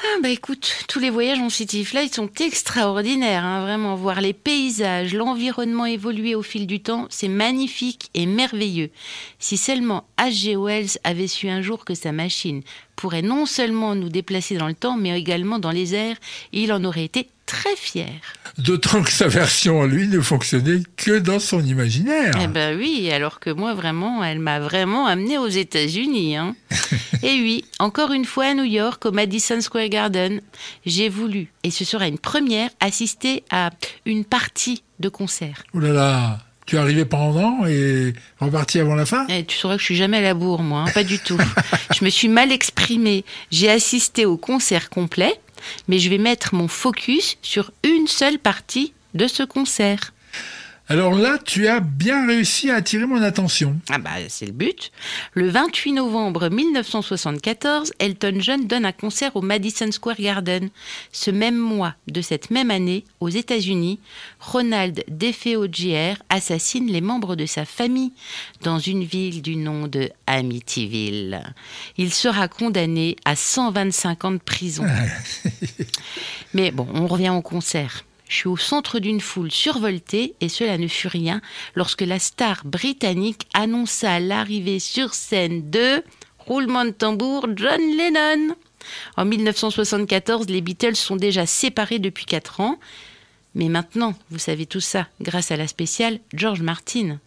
Ah 0.01 0.21
bah 0.23 0.29
écoute, 0.29 0.85
tous 0.87 1.01
les 1.01 1.11
voyages 1.11 1.41
en 1.41 1.51
City 1.51 1.85
Flight 1.85 2.15
sont 2.15 2.31
extraordinaires, 2.39 3.45
hein, 3.45 3.63
vraiment. 3.63 3.97
Voir 3.97 4.21
les 4.21 4.33
paysages, 4.33 5.13
l'environnement 5.13 5.87
évoluer 5.87 6.37
au 6.37 6.43
fil 6.43 6.69
du 6.69 6.79
temps, 6.79 7.09
c'est 7.11 7.27
magnifique 7.27 8.11
et 8.15 8.27
merveilleux. 8.27 8.91
Si 9.41 9.57
seulement 9.57 10.05
H.G. 10.17 10.55
Wells 10.57 10.99
avait 11.03 11.27
su 11.27 11.49
un 11.49 11.63
jour 11.63 11.85
que 11.85 11.95
sa 11.95 12.13
machine 12.13 12.63
pourrait 12.95 13.23
non 13.23 13.47
seulement 13.47 13.97
nous 13.97 14.09
déplacer 14.09 14.57
dans 14.57 14.69
le 14.69 14.75
temps, 14.75 14.97
mais 14.97 15.19
également 15.19 15.59
dans 15.59 15.73
les 15.73 15.97
airs, 15.97 16.17
il 16.53 16.73
en 16.73 16.85
aurait 16.85 17.05
été 17.07 17.29
très 17.47 17.77
fier. 17.77 18.11
D'autant 18.59 19.03
que 19.03 19.11
sa 19.11 19.29
version, 19.29 19.85
lui, 19.85 20.09
ne 20.09 20.21
fonctionnait 20.21 20.83
que 20.97 21.19
dans 21.19 21.39
son 21.39 21.65
imaginaire. 21.65 22.35
Eh 22.43 22.49
ben 22.49 22.77
oui, 22.77 23.11
alors 23.13 23.39
que 23.39 23.51
moi, 23.51 23.75
vraiment, 23.75 24.23
elle 24.25 24.41
m'a 24.41 24.59
vraiment 24.61 25.07
amené 25.07 25.39
aux 25.39 25.49
États-Unis. 25.49 26.37
Hein. 26.37 26.57
et 27.23 27.41
oui, 27.41 27.65
encore 27.79 28.13
une 28.13 28.25
fois 28.25 28.47
à 28.47 28.55
New 28.55 28.65
York, 28.65 29.07
au 29.07 29.13
Madison 29.13 29.61
Square 29.61 29.89
Garden, 29.89 30.41
j'ai 30.85 31.09
voulu, 31.09 31.53
et 31.63 31.71
ce 31.71 31.85
sera 31.85 32.09
une 32.09 32.19
première, 32.19 32.71
assister 32.81 33.45
à 33.51 33.71
une 34.05 34.25
partie 34.25 34.83
de 34.99 35.09
concert. 35.09 35.63
Oh 35.73 35.79
là 35.79 35.93
là, 35.93 36.39
tu 36.67 36.75
es 36.75 36.79
arrivé 36.81 37.05
pendant 37.05 37.65
et 37.67 38.13
reparti 38.41 38.81
avant 38.81 38.97
la 38.97 39.07
fin? 39.07 39.25
Eh, 39.29 39.45
tu 39.45 39.57
sauras 39.57 39.75
que 39.75 39.81
je 39.81 39.85
suis 39.85 39.97
jamais 39.97 40.17
à 40.17 40.23
la 40.23 40.35
bourre, 40.35 40.63
moi, 40.63 40.85
hein, 40.87 40.93
pas 40.93 41.05
du 41.05 41.21
tout. 41.21 41.39
je 41.97 42.05
me 42.05 42.11
suis 42.11 42.29
mal 42.29 42.51
exprimée. 42.51 43.25
J'ai 43.53 43.71
assisté 43.71 44.27
au 44.27 44.37
concert 44.37 44.91
complet, 44.91 45.39
mais 45.89 45.99
je 45.99 46.11
vais 46.11 46.19
mettre 46.19 46.55
mon 46.55 46.69
focus 46.69 47.37
sur 47.43 47.73
une 47.83 48.07
seule 48.07 48.39
partie 48.39 48.93
de 49.15 49.27
ce 49.27 49.43
concert. 49.43 50.13
Alors 50.89 51.15
là, 51.15 51.37
tu 51.45 51.67
as 51.67 51.81
bien 51.81 52.29
réussi 52.29 52.71
à 52.71 52.77
attirer 52.77 53.07
mon 53.07 53.21
attention. 53.21 53.77
Ah 53.91 53.99
bah 53.99 54.11
c'est 54.29 54.47
le 54.47 54.53
but. 54.53 54.93
Le 55.35 55.49
28 55.49 55.95
novembre 55.95 56.49
1974, 56.49 57.93
Elton 57.99 58.37
John 58.39 58.69
donne 58.69 58.85
un 58.85 58.93
concert 58.93 59.35
au 59.35 59.43
Madison 59.43 59.91
Square 59.91 60.21
Garden. 60.21 60.69
Ce 61.11 61.33
même 61.33 61.57
mois 61.57 61.95
de 62.07 62.21
cette 62.21 62.53
même 62.53 62.71
année, 62.71 63.05
aux 63.19 63.29
États-Unis, 63.29 63.99
Ronald 64.39 65.03
DeFeo 65.09 65.67
Jr. 65.67 66.15
assassine 66.29 66.87
les 66.87 67.01
membres 67.01 67.35
de 67.35 67.47
sa 67.47 67.65
famille 67.65 68.13
dans 68.63 68.79
une 68.79 69.03
ville 69.03 69.43
du 69.43 69.57
nom 69.57 69.89
de 69.89 70.09
Amityville. 70.29 71.43
Il 71.99 72.15
sera 72.15 72.47
condamné 72.47 73.17
à 73.25 73.35
125 73.35 74.25
ans 74.25 74.31
de 74.31 74.39
prison. 74.39 74.85
Mais 76.55 76.71
bon, 76.71 76.87
on 76.95 77.09
revient 77.09 77.31
au 77.31 77.43
concert. 77.43 78.05
Je 78.29 78.35
suis 78.35 78.49
au 78.49 78.57
centre 78.57 78.99
d'une 78.99 79.21
foule 79.21 79.53
survoltée 79.53 80.35
et 80.41 80.49
cela 80.49 80.79
ne 80.79 80.89
fut 80.89 81.09
rien 81.09 81.41
lorsque 81.75 82.03
la 82.03 82.19
star 82.19 82.65
britannique 82.65 83.47
annonça 83.55 84.19
l'arrivée 84.19 84.81
sur 84.81 85.15
scène 85.15 85.71
de 85.71 86.03
roulement 86.39 86.85
de 86.85 86.91
tambour 86.91 87.47
John 87.55 87.81
Lennon. 87.81 88.57
En 89.17 89.25
1974, 89.25 90.49
les 90.49 90.61
Beatles 90.61 90.97
sont 90.97 91.17
déjà 91.17 91.47
séparés 91.47 91.99
depuis 91.99 92.25
4 92.25 92.61
ans. 92.61 92.79
Mais 93.55 93.69
maintenant, 93.69 94.15
vous 94.31 94.39
savez 94.39 94.67
tout 94.67 94.81
ça 94.81 95.09
grâce 95.21 95.51
à 95.51 95.57
la 95.57 95.67
spéciale 95.67 96.21
George 96.35 96.63
Martin. 96.63 97.19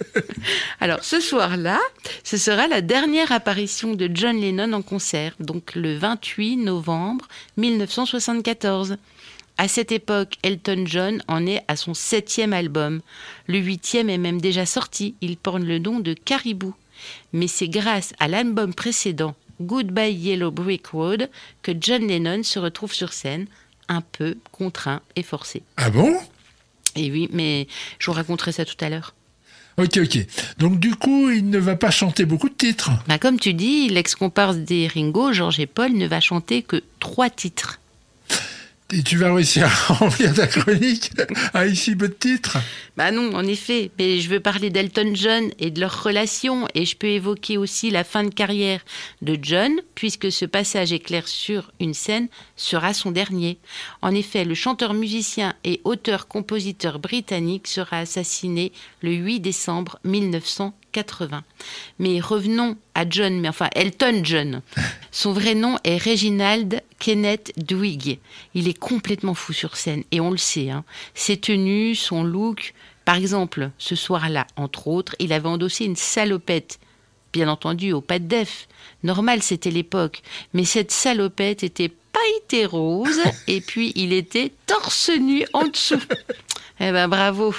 Alors 0.80 1.04
ce 1.04 1.20
soir-là, 1.20 1.80
ce 2.24 2.36
sera 2.36 2.66
la 2.68 2.80
dernière 2.80 3.32
apparition 3.32 3.94
de 3.94 4.10
John 4.12 4.36
Lennon 4.36 4.72
en 4.72 4.82
concert, 4.82 5.34
donc 5.38 5.74
le 5.74 5.96
28 5.96 6.56
novembre 6.56 7.28
1974. 7.56 8.96
À 9.56 9.68
cette 9.68 9.92
époque, 9.92 10.34
Elton 10.42 10.84
John 10.84 11.22
en 11.28 11.46
est 11.46 11.62
à 11.68 11.76
son 11.76 11.94
septième 11.94 12.52
album. 12.52 13.00
Le 13.46 13.58
huitième 13.58 14.10
est 14.10 14.18
même 14.18 14.40
déjà 14.40 14.66
sorti, 14.66 15.14
il 15.20 15.36
porte 15.36 15.62
le 15.62 15.78
nom 15.78 16.00
de 16.00 16.12
Caribou. 16.12 16.74
Mais 17.32 17.46
c'est 17.46 17.68
grâce 17.68 18.14
à 18.18 18.26
l'album 18.26 18.74
précédent, 18.74 19.36
Goodbye 19.60 20.12
Yellow 20.12 20.50
Brick 20.50 20.88
Road, 20.88 21.30
que 21.62 21.72
John 21.78 22.06
Lennon 22.06 22.42
se 22.42 22.58
retrouve 22.58 22.92
sur 22.92 23.12
scène, 23.12 23.46
un 23.88 24.00
peu 24.00 24.36
contraint 24.50 25.02
et 25.14 25.22
forcé. 25.22 25.62
Ah 25.76 25.90
bon? 25.90 26.16
Et 26.96 27.10
oui, 27.10 27.28
mais 27.32 27.68
je 27.98 28.06
vous 28.06 28.12
raconterai 28.12 28.52
ça 28.52 28.64
tout 28.64 28.76
à 28.80 28.88
l'heure. 28.88 29.14
Ok, 29.76 29.98
ok. 29.98 30.18
Donc 30.58 30.78
du 30.78 30.94
coup, 30.94 31.30
il 31.30 31.50
ne 31.50 31.58
va 31.58 31.76
pas 31.76 31.90
chanter 31.90 32.24
beaucoup 32.24 32.48
de 32.48 32.54
titres. 32.54 32.90
Bah, 33.08 33.18
comme 33.18 33.38
tu 33.38 33.54
dis, 33.54 33.88
l'ex-comparse 33.88 34.56
des 34.56 34.86
Ringo, 34.86 35.32
Georges 35.32 35.60
et 35.60 35.66
Paul, 35.66 35.92
ne 35.92 36.06
va 36.06 36.20
chanter 36.20 36.62
que 36.62 36.82
trois 37.00 37.30
titres. 37.30 37.80
Et 38.92 39.02
tu 39.02 39.16
vas 39.16 39.34
réussir 39.34 39.64
à 39.64 39.68
remplir 39.94 40.34
ta 40.34 40.46
chronique 40.46 41.10
à 41.54 41.66
ici 41.66 41.96
peu 41.96 42.08
de 42.08 42.12
titres 42.12 42.58
Bah 42.96 43.10
non, 43.10 43.34
en 43.34 43.44
effet. 43.44 43.90
Mais 43.98 44.20
je 44.20 44.28
veux 44.28 44.40
parler 44.40 44.68
d'Elton 44.68 45.12
John 45.14 45.50
et 45.58 45.70
de 45.70 45.80
leur 45.80 46.02
relation, 46.02 46.68
et 46.74 46.84
je 46.84 46.94
peux 46.94 47.08
évoquer 47.08 47.56
aussi 47.56 47.90
la 47.90 48.04
fin 48.04 48.24
de 48.24 48.32
carrière 48.32 48.80
de 49.22 49.38
John, 49.40 49.72
puisque 49.94 50.30
ce 50.30 50.44
passage 50.44 50.92
éclair 50.92 51.26
sur 51.26 51.72
une 51.80 51.94
scène 51.94 52.28
sera 52.56 52.92
son 52.92 53.10
dernier. 53.10 53.58
En 54.02 54.14
effet, 54.14 54.44
le 54.44 54.54
chanteur-musicien 54.54 55.54
et 55.64 55.80
auteur-compositeur 55.84 56.98
britannique 56.98 57.68
sera 57.68 57.98
assassiné 57.98 58.70
le 59.00 59.12
8 59.12 59.40
décembre 59.40 59.98
1980. 60.04 60.74
Mais 61.98 62.20
revenons 62.20 62.76
à 62.94 63.08
John, 63.08 63.40
mais 63.40 63.48
enfin 63.48 63.68
Elton 63.74 64.20
John. 64.22 64.62
Son 65.10 65.32
vrai 65.32 65.54
nom 65.54 65.78
est 65.84 65.98
Reginald 65.98 66.82
Kenneth 66.98 67.52
Dwig. 67.56 68.18
Il 68.54 68.68
est 68.68 68.78
complètement 68.78 69.34
fou 69.34 69.52
sur 69.52 69.76
scène, 69.76 70.04
et 70.10 70.20
on 70.20 70.30
le 70.30 70.36
sait. 70.36 70.70
Hein. 70.70 70.84
Ses 71.14 71.36
tenues, 71.36 71.94
son 71.94 72.24
look. 72.24 72.74
Par 73.04 73.16
exemple, 73.16 73.70
ce 73.78 73.96
soir-là, 73.96 74.46
entre 74.56 74.88
autres, 74.88 75.14
il 75.18 75.32
avait 75.32 75.48
endossé 75.48 75.84
une 75.84 75.96
salopette. 75.96 76.78
Bien 77.32 77.48
entendu, 77.48 77.92
au 77.92 78.00
pas 78.00 78.18
de 78.18 78.26
def. 78.26 78.68
Normal, 79.02 79.42
c'était 79.42 79.70
l'époque. 79.70 80.22
Mais 80.52 80.64
cette 80.64 80.90
salopette 80.90 81.62
était 81.62 81.90
pailletée 81.90 82.66
rose, 82.66 83.20
et 83.46 83.60
puis 83.60 83.92
il 83.96 84.12
était 84.12 84.52
torse 84.66 85.10
nu 85.10 85.44
en 85.52 85.66
dessous. 85.66 86.00
Eh 86.80 86.90
ben 86.90 87.08
bravo. 87.08 87.54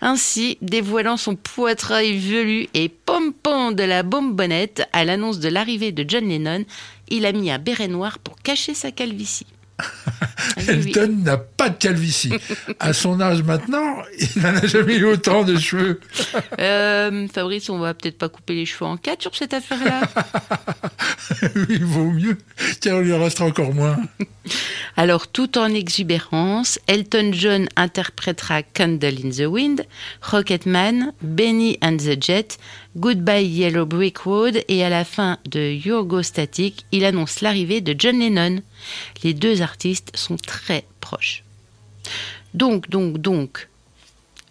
Ainsi, 0.00 0.58
dévoilant 0.60 1.16
son 1.16 1.36
poitrail 1.36 2.18
velu 2.18 2.68
et 2.74 2.88
pompon 2.88 3.70
de 3.70 3.84
la 3.84 4.02
bonbonnette 4.02 4.88
à 4.92 5.04
l'annonce 5.04 5.38
de 5.38 5.48
l'arrivée 5.48 5.92
de 5.92 6.04
John 6.08 6.28
Lennon, 6.28 6.64
il 7.08 7.26
a 7.26 7.32
mis 7.32 7.50
un 7.50 7.58
béret 7.58 7.88
noir 7.88 8.18
pour 8.18 8.36
cacher 8.36 8.74
sa 8.74 8.90
calvitie. 8.90 9.46
Elton 10.68 11.20
n'a 11.22 11.36
pas 11.36 11.68
de 11.68 11.76
calvitie. 11.76 12.32
à 12.80 12.92
son 12.92 13.20
âge 13.20 13.42
maintenant, 13.42 13.96
il 14.18 14.42
n'en 14.42 14.56
a 14.56 14.66
jamais 14.66 14.96
eu 14.96 15.04
autant 15.04 15.44
de 15.44 15.56
cheveux. 15.56 16.00
Euh, 16.58 17.26
Fabrice, 17.28 17.68
on 17.70 17.78
va 17.78 17.94
peut-être 17.94 18.18
pas 18.18 18.28
couper 18.28 18.54
les 18.54 18.66
cheveux 18.66 18.86
en 18.86 18.96
quatre 18.96 19.22
sur 19.22 19.34
cette 19.34 19.54
affaire-là. 19.54 20.02
oui, 21.56 21.66
il 21.70 21.84
vaut 21.84 22.10
mieux, 22.10 22.38
car 22.80 23.00
il 23.00 23.06
lui 23.06 23.12
en 23.12 23.22
restera 23.22 23.46
encore 23.46 23.74
moins. 23.74 23.96
Alors, 24.96 25.28
tout 25.28 25.58
en 25.58 25.74
exubérance, 25.74 26.78
Elton 26.86 27.30
John 27.32 27.66
interprétera 27.76 28.62
Candle 28.62 29.18
in 29.24 29.30
the 29.30 29.46
Wind, 29.46 29.86
Rocketman, 30.22 31.12
Benny 31.20 31.78
and 31.82 31.98
the 31.98 32.22
Jet, 32.22 32.58
Goodbye 32.96 33.44
Yellow 33.44 33.84
Brick 33.84 34.16
Road 34.16 34.64
et 34.68 34.82
à 34.82 34.88
la 34.88 35.04
fin 35.04 35.36
de 35.44 35.60
Your 35.60 36.06
Static, 36.24 36.86
il 36.92 37.04
annonce 37.04 37.42
l'arrivée 37.42 37.82
de 37.82 37.94
John 37.96 38.18
Lennon. 38.18 38.62
Les 39.22 39.34
deux 39.34 39.60
artistes 39.60 40.16
sont 40.16 40.36
très 40.36 40.82
proches. 41.02 41.44
Donc, 42.54 42.88
donc, 42.88 43.18
donc, 43.18 43.68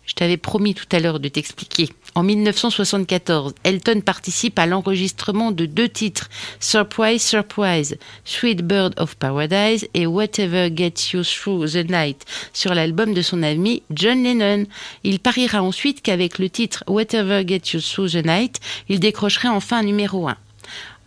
je 0.05 0.13
t'avais 0.13 0.37
promis 0.37 0.75
tout 0.75 0.85
à 0.91 0.99
l'heure 0.99 1.19
de 1.19 1.27
t'expliquer. 1.27 1.89
En 2.17 2.23
1974, 2.23 3.55
Elton 3.65 3.99
participe 3.99 4.57
à 4.57 4.65
l'enregistrement 4.65 5.51
de 5.51 5.65
deux 5.65 5.89
titres, 5.89 6.29
Surprise, 6.61 7.21
Surprise, 7.21 7.97
Sweet 8.23 8.61
Bird 8.61 8.93
of 8.97 9.17
Paradise 9.17 9.85
et 9.93 10.07
Whatever 10.07 10.69
Gets 10.73 11.11
You 11.11 11.23
Through 11.23 11.73
the 11.73 11.89
Night, 11.89 12.23
sur 12.53 12.73
l'album 12.73 13.13
de 13.13 13.21
son 13.21 13.43
ami 13.43 13.83
John 13.89 14.23
Lennon. 14.23 14.65
Il 15.03 15.19
pariera 15.19 15.61
ensuite 15.61 16.01
qu'avec 16.01 16.39
le 16.39 16.49
titre 16.49 16.85
Whatever 16.87 17.43
Gets 17.45 17.73
You 17.73 17.81
Through 17.81 18.11
the 18.11 18.25
Night, 18.25 18.61
il 18.87 19.01
décrocherait 19.01 19.49
enfin 19.49 19.83
numéro 19.83 20.29
1. 20.29 20.37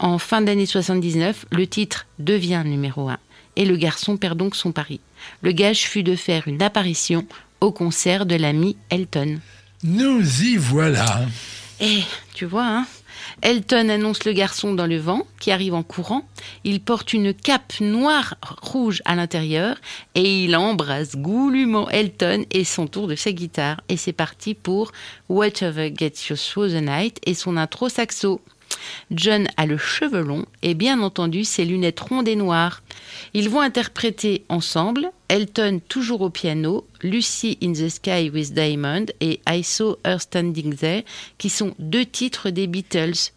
En 0.01 0.19
fin 0.19 0.43
d'année 0.43 0.67
79, 0.67 1.47
le 1.51 1.67
titre 1.67 2.07
devient 2.19 2.63
numéro 2.67 3.09
1 3.09 3.19
et 3.57 3.65
le 3.65 3.77
garçon 3.77 4.19
perd 4.19 4.37
donc 4.37 4.55
son 4.55 4.73
pari. 4.73 5.01
Le 5.41 5.53
gage 5.53 5.85
fut 5.89 6.03
de 6.03 6.17
faire 6.17 6.47
une 6.49 6.63
apparition 6.63 7.27
au 7.63 7.73
concert 7.73 8.27
de 8.27 8.37
l'ami 8.37 8.77
Elton. 8.91 9.41
Nous 9.85 10.43
y 10.43 10.57
voilà. 10.57 11.20
Eh, 11.81 12.03
tu 12.35 12.47
vois, 12.47 12.66
hein 12.66 12.87
Elton 13.43 13.89
annonce 13.89 14.24
le 14.24 14.33
garçon 14.33 14.74
dans 14.74 14.87
le 14.87 14.99
vent, 14.99 15.24
qui 15.39 15.53
arrive 15.53 15.74
en 15.74 15.85
courant. 15.85 16.29
Il 16.64 16.81
porte 16.81 17.12
une 17.12 17.33
cape 17.33 17.74
noire 17.81 18.35
rouge 18.61 19.03
à 19.05 19.14
l'intérieur 19.14 19.76
et 20.16 20.45
il 20.45 20.57
embrasse 20.57 21.14
goulûment 21.14 21.89
Elton 21.91 22.45
et 22.51 22.64
son 22.64 22.89
tour 22.89 23.07
de 23.07 23.14
sa 23.14 23.31
guitare. 23.31 23.81
Et 23.89 23.97
c'est 23.97 24.12
parti 24.12 24.55
pour 24.55 24.91
Whatever 25.29 25.95
Gets 25.97 26.29
You 26.29 26.37
Through 26.37 26.70
the 26.70 26.83
Night 26.83 27.20
et 27.24 27.35
son 27.35 27.57
intro 27.57 27.89
saxo. 27.89 28.41
John 29.11 29.49
a 29.57 29.66
le 29.66 29.79
cheveu 29.79 30.23
long 30.23 30.45
et 30.62 30.75
bien 30.75 31.01
entendu 31.01 31.45
ses 31.45 31.64
lunettes 31.64 32.01
rondes 32.01 32.29
et 32.29 32.37
noires. 32.37 32.83
Ils 33.35 33.49
vont 33.49 33.61
interpréter 33.61 34.45
ensemble 34.49 35.11
Elton 35.29 35.81
toujours 35.89 36.23
au 36.23 36.31
piano, 36.31 36.87
Lucy 37.03 37.59
in 37.62 37.73
the 37.73 37.89
Sky 37.89 38.31
with 38.33 38.55
Diamond 38.55 39.07
et 39.21 39.41
I 39.49 39.62
Saw 39.62 39.97
Her 40.05 40.21
Standing 40.21 40.75
There, 40.75 41.05
qui 41.37 41.51
sont 41.51 41.75
deux 41.79 42.07
titres 42.07 42.51
des 42.51 42.66
Beatles. 42.66 43.33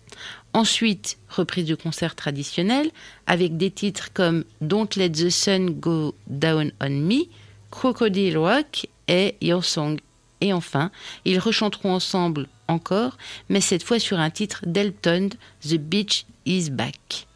Ensuite, 0.53 1.17
reprise 1.29 1.65
du 1.65 1.77
concert 1.77 2.15
traditionnel 2.15 2.91
avec 3.27 3.57
des 3.57 3.71
titres 3.71 4.11
comme 4.13 4.43
Don't 4.59 4.89
Let 4.95 5.11
the 5.11 5.29
Sun 5.29 5.71
Go 5.71 6.15
Down 6.27 6.71
on 6.81 6.89
Me, 6.89 7.23
Crocodile 7.71 8.37
Rock 8.37 8.87
et 9.07 9.35
Your 9.41 9.63
Song. 9.63 9.97
Et 10.41 10.53
enfin, 10.53 10.91
ils 11.23 11.39
rechanteront 11.39 11.93
ensemble 11.93 12.47
encore, 12.71 13.17
mais 13.49 13.61
cette 13.61 13.83
fois 13.83 13.99
sur 13.99 14.19
un 14.19 14.29
titre 14.29 14.61
d'Elton, 14.65 15.29
The 15.67 15.75
Beach 15.75 16.25
is 16.45 16.69
Back. 16.69 17.27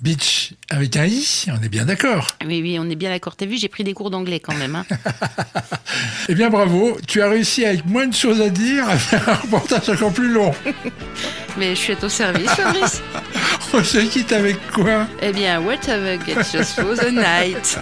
Beach 0.00 0.52
avec 0.70 0.96
un 0.96 1.06
i, 1.06 1.46
on 1.48 1.62
est 1.62 1.68
bien 1.68 1.84
d'accord. 1.84 2.36
Oui, 2.44 2.60
oui, 2.60 2.78
on 2.78 2.90
est 2.90 2.94
bien 2.94 3.10
d'accord. 3.10 3.36
T'as 3.36 3.46
vu, 3.46 3.56
j'ai 3.56 3.68
pris 3.68 3.84
des 3.84 3.94
cours 3.94 4.10
d'anglais 4.10 4.40
quand 4.40 4.54
même. 4.54 4.76
Hein. 4.76 4.86
Eh 6.28 6.34
bien 6.34 6.48
bravo, 6.48 6.96
tu 7.06 7.22
as 7.22 7.28
réussi 7.28 7.64
avec 7.64 7.84
moins 7.84 8.06
de 8.06 8.14
choses 8.14 8.40
à 8.40 8.48
dire 8.48 8.88
à 8.88 8.96
faire 8.96 9.28
un 9.28 9.34
reportage 9.34 9.90
encore 9.90 10.12
plus 10.12 10.32
long. 10.32 10.52
mais 11.58 11.70
je 11.74 11.80
suis 11.80 11.92
à 11.92 11.96
ton 11.96 12.08
service, 12.08 12.50
Fabrice. 12.50 13.02
On 13.74 13.84
se 13.84 13.98
quitte 13.98 14.32
avec 14.32 14.56
quoi? 14.72 15.06
Eh 15.20 15.32
bien, 15.32 15.60
whatever 15.60 16.18
gets 16.18 16.54
you 16.54 16.64
through 16.64 16.96
the 16.96 17.12
night. 17.12 17.78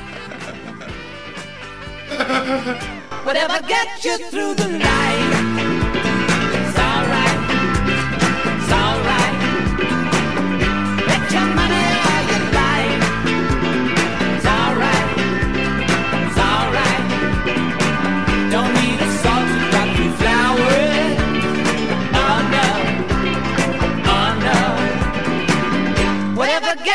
Whatever 3.24 3.60
gets 3.66 4.04
you 4.04 4.18
through 4.30 4.54
the 4.56 4.68
night. 4.68 5.41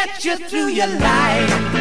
Gets 0.05 0.25
you 0.25 0.37
through 0.37 0.67
your 0.67 0.85
life. 0.85 1.76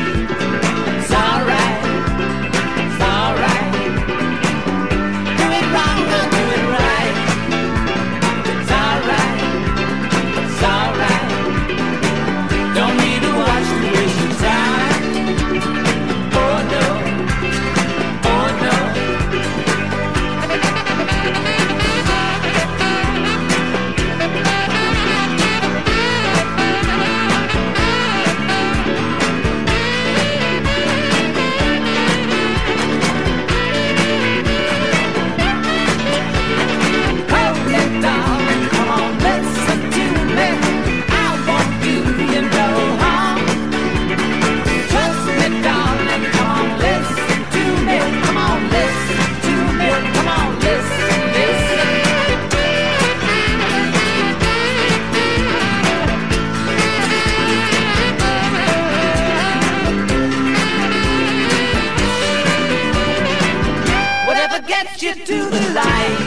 Whatever 64.47 64.68
gets 64.68 65.03
you 65.03 65.12
to 65.12 65.51
the 65.51 65.61
light. 65.74 66.20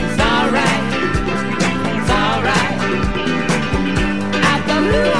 It's 0.00 0.20
alright. 0.22 0.84
It's 1.92 2.10
alright. 2.10 2.78
At 4.42 4.60
the 4.66 4.80
blue 4.88 5.17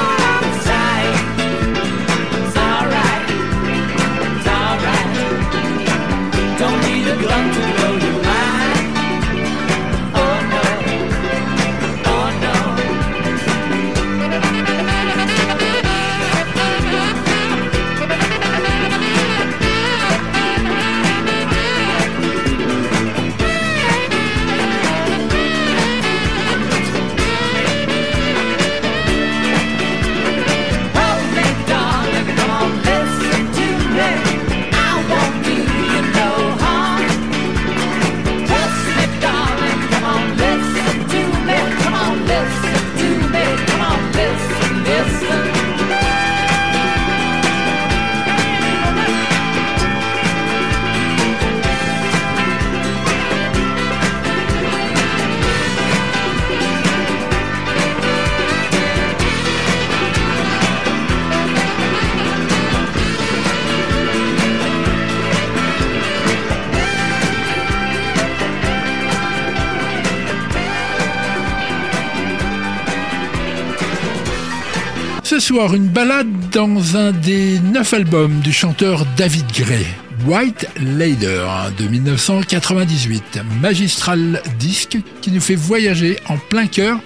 soir, 75.49 75.73
une 75.73 75.87
balade 75.87 76.27
dans 76.51 76.95
un 76.95 77.11
des 77.11 77.59
neuf 77.59 77.95
albums 77.95 78.39
du 78.41 78.53
chanteur 78.53 79.03
David 79.17 79.47
Gray. 79.51 79.83
White 80.27 80.67
Lader 80.79 81.47
de 81.75 81.87
1998, 81.87 83.39
magistral 83.59 84.43
disque 84.59 84.99
qui 85.21 85.31
nous 85.31 85.41
fait 85.41 85.55
voyager 85.55 86.19
en 86.27 86.37
plein 86.37 86.67
cœur 86.67 86.99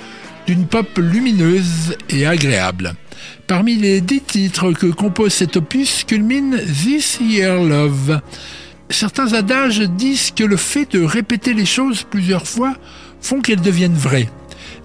d'une 0.46 0.66
pop 0.66 0.90
lumineuse 0.98 1.96
et 2.10 2.26
agréable. 2.26 2.96
Parmi 3.48 3.78
les 3.78 4.02
dix 4.02 4.20
titres 4.20 4.74
que 4.74 4.88
compose 4.88 5.32
cet 5.32 5.56
opus 5.56 6.04
culmine 6.04 6.60
This 6.84 7.20
Year 7.22 7.64
Love. 7.64 8.20
Certains 8.90 9.32
adages 9.32 9.80
disent 9.80 10.32
que 10.32 10.44
le 10.44 10.58
fait 10.58 10.92
de 10.92 11.02
répéter 11.02 11.54
les 11.54 11.66
choses 11.66 12.04
plusieurs 12.04 12.46
fois 12.46 12.76
font 13.22 13.40
qu'elles 13.40 13.62
deviennent 13.62 13.94
vraies. 13.94 14.28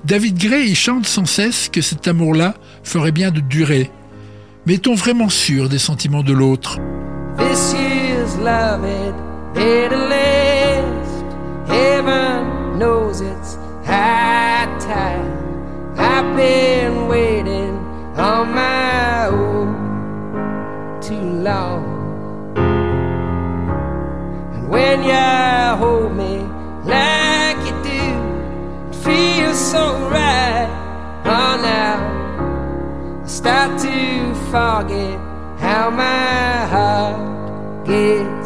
David 0.08 0.38
Gray 0.38 0.70
y 0.70 0.74
chante 0.74 1.04
sans 1.04 1.26
cesse 1.26 1.68
que 1.68 1.82
cet 1.82 2.08
amour-là 2.08 2.54
ferait 2.82 3.12
bien 3.12 3.30
de 3.30 3.40
durer. 3.40 3.90
Mais 4.64 4.76
est-on 4.76 4.94
vraiment 4.94 5.28
sûr 5.28 5.68
des 5.68 5.76
sentiments 5.76 6.22
de 6.22 6.32
l'autre 6.32 6.78
This 7.36 7.74
year's 7.74 8.34
love 8.38 8.86
it 8.86 9.14
to 9.54 9.96
last. 10.08 11.24
Heaven 11.68 12.78
knows 12.78 13.20
it's 13.20 13.58
high 13.84 14.66
time. 14.78 15.28
I've 15.98 16.34
been 16.34 17.06
waiting 17.06 17.78
on 18.16 18.54
my 18.54 19.26
own 19.26 19.74
too 21.02 21.42
long. 21.42 21.84
And 24.54 24.70
when 24.70 25.04
you 25.04 25.76
hold 25.76 26.16
me 26.16 26.46
like 26.86 27.24
it 27.24 27.27
so 29.58 30.08
right. 30.08 30.68
Oh, 31.24 31.58
now 31.60 31.96
I 33.24 33.26
start 33.26 33.80
to 33.80 34.34
forget 34.52 35.18
how 35.58 35.90
my 35.90 36.66
heart 36.72 37.84
gets 37.84 38.37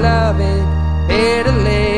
Love 0.00 0.40
it 0.40 1.08
bitterly. 1.08 1.97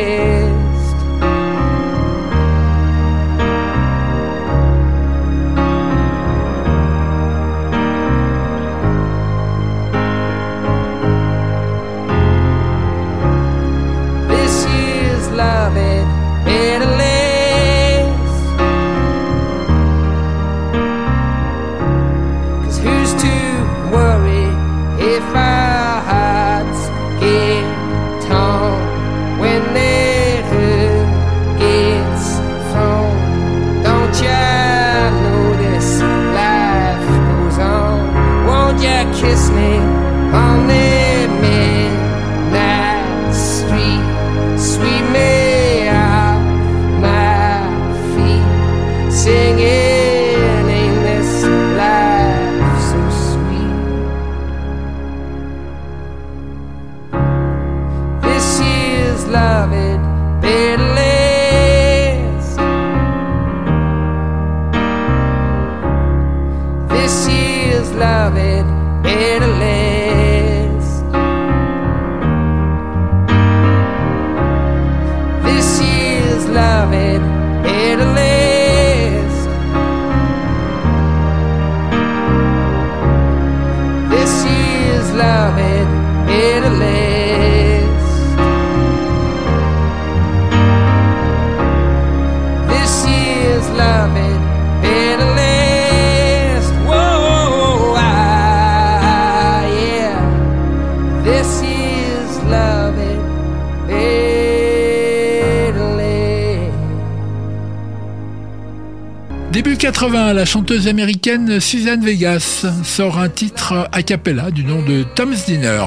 Début 109.53 109.77
80, 109.77 110.33
la 110.33 110.45
chanteuse 110.45 110.87
américaine 110.87 111.59
Suzanne 111.59 112.05
Vegas 112.05 112.65
sort 112.85 113.19
un 113.19 113.29
titre 113.29 113.89
a 113.91 114.03
cappella 114.05 114.53
du 114.53 114.63
nom 114.63 114.81
de 114.81 115.03
Tom's 115.17 115.45
Dinner. 115.45 115.87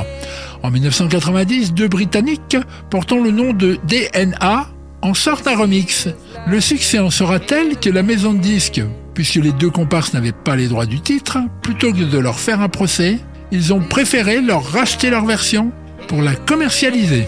En 0.63 0.69
1990, 0.69 1.73
deux 1.73 1.87
Britanniques 1.87 2.57
portant 2.89 3.23
le 3.23 3.31
nom 3.31 3.53
de 3.53 3.79
DNA 3.87 4.67
en 5.01 5.13
sortent 5.13 5.47
un 5.47 5.55
remix. 5.55 6.09
Le 6.45 6.59
succès 6.59 6.99
en 6.99 7.09
sera 7.09 7.39
tel 7.39 7.77
que 7.79 7.89
la 7.89 8.03
maison 8.03 8.33
de 8.33 8.39
disques, 8.39 8.81
puisque 9.13 9.35
les 9.35 9.53
deux 9.53 9.69
comparses 9.69 10.13
n'avaient 10.13 10.33
pas 10.33 10.57
les 10.57 10.67
droits 10.67 10.85
du 10.85 10.99
titre, 10.99 11.37
plutôt 11.61 11.93
que 11.93 12.03
de 12.03 12.19
leur 12.19 12.39
faire 12.39 12.59
un 12.59 12.69
procès, 12.69 13.19
ils 13.53 13.71
ont 13.71 13.79
préféré 13.79 14.41
leur 14.41 14.65
racheter 14.65 15.09
leur 15.09 15.23
version 15.23 15.71
pour 16.09 16.21
la 16.21 16.35
commercialiser. 16.35 17.27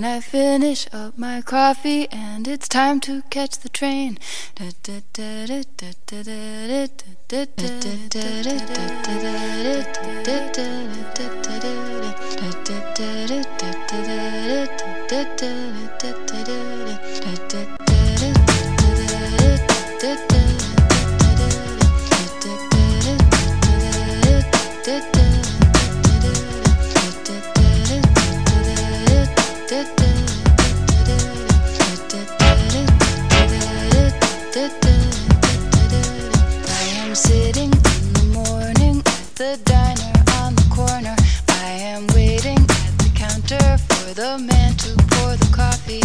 And 0.00 0.06
I 0.06 0.20
finish 0.20 0.86
up 0.94 1.18
my 1.18 1.42
coffee, 1.42 2.08
and 2.10 2.48
it's 2.48 2.66
time 2.68 3.00
to 3.00 3.20
catch 3.28 3.58
the 3.58 3.68
train. 3.68 4.16
For 44.16 45.36
the 45.36 45.48
coffee, 45.54 46.02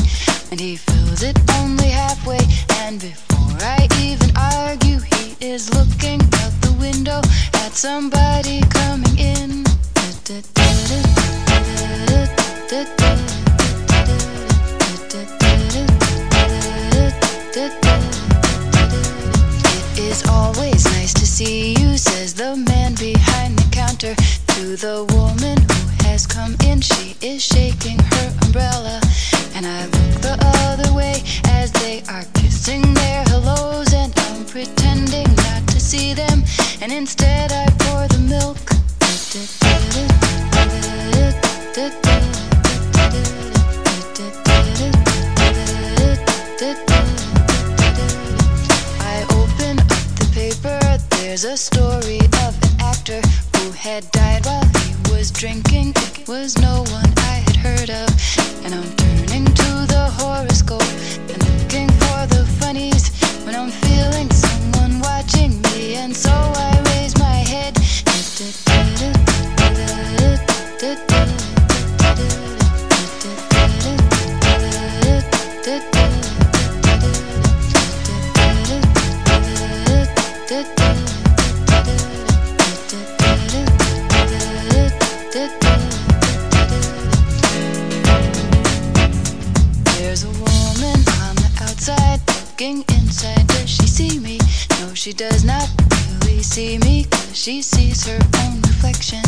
and 0.51 0.59
he 0.59 0.75
fills 0.75 1.23
it 1.23 1.37
only 1.57 1.89
halfway. 1.89 2.39
And 2.85 3.01
before 3.01 3.57
I 3.61 3.87
even 3.99 4.29
argue, 4.37 4.99
he 4.99 5.35
is 5.41 5.73
looking 5.73 6.21
out 6.41 6.53
the 6.61 6.75
window 6.79 7.21
at 7.65 7.73
somebody 7.73 8.61
coming 8.69 9.17
in. 9.17 9.63
It 19.87 19.99
is 19.99 20.23
always 20.29 20.85
nice 20.85 21.13
to 21.13 21.25
see 21.25 21.73
you, 21.79 21.97
says 21.97 22.35
the 22.35 22.55
man 22.55 22.93
behind 22.95 23.57
the 23.57 23.67
counter 23.71 24.13
to 24.53 24.75
the 24.75 25.05
woman 25.15 25.57
has 26.15 26.25
come 26.25 26.55
in. 26.65 26.79
She 26.79 27.17
is 27.19 27.43
shaking 27.43 27.99
her 27.99 28.27
umbrella, 28.43 29.01
and 29.53 29.65
I 29.67 29.81
look 29.83 30.13
the 30.21 30.37
other 30.63 30.93
way 30.93 31.21
as 31.59 31.73
they 31.73 32.03
are 32.07 32.23
kissing 32.35 32.83
their 32.93 33.21
hellos, 33.23 33.93
and 33.93 34.13
I'm 34.27 34.45
pretending 34.45 35.27
not 35.43 35.67
to 35.73 35.77
see 35.77 36.13
them, 36.13 36.45
and 36.81 36.89
instead 36.93 37.51
I 37.51 37.65
pour 37.83 38.07
the 38.07 38.21
milk. 38.33 38.57
I 49.11 49.15
open 49.39 49.79
up 49.79 50.09
the 50.19 50.27
paper. 50.33 50.79
There's 51.17 51.43
a 51.43 51.57
story 51.57 52.21
of 52.45 52.53
an 52.63 52.73
actor 52.79 53.19
who 53.57 53.71
had 53.71 54.09
died 54.11 54.45
while 54.45 54.64
was 55.25 55.31
drinking. 55.31 55.91
Was 56.27 56.55
no 56.59 56.83
one 56.91 57.11
I 57.17 57.41
had 57.47 57.55
heard 57.55 57.89
of. 57.89 58.09
And 58.63 58.75
I'm 58.75 58.95
turning 58.95 59.45
to 59.45 59.71
the 59.93 60.07
horoscope 60.19 60.91
and 61.31 61.39
looking 61.49 61.89
for 62.01 62.19
the 62.33 62.45
funnies 62.59 63.09
when 63.43 63.55
I'm 63.55 63.71
feeling 63.71 64.29
someone 64.29 64.99
watching 64.99 65.59
me. 65.63 65.95
And 65.95 66.15
so 66.15 66.54
looking 92.55 92.85
inside. 92.95 93.45
Does 93.47 93.69
she 93.69 93.85
see 93.85 94.19
me? 94.19 94.39
No, 94.79 94.93
she 94.93 95.11
does 95.11 95.43
not 95.43 95.67
really 96.21 96.41
see 96.41 96.77
me. 96.77 97.03
Cause 97.03 97.35
she 97.35 97.61
sees 97.61 98.05
her 98.07 98.19
own 98.43 98.61
reflection. 98.61 99.21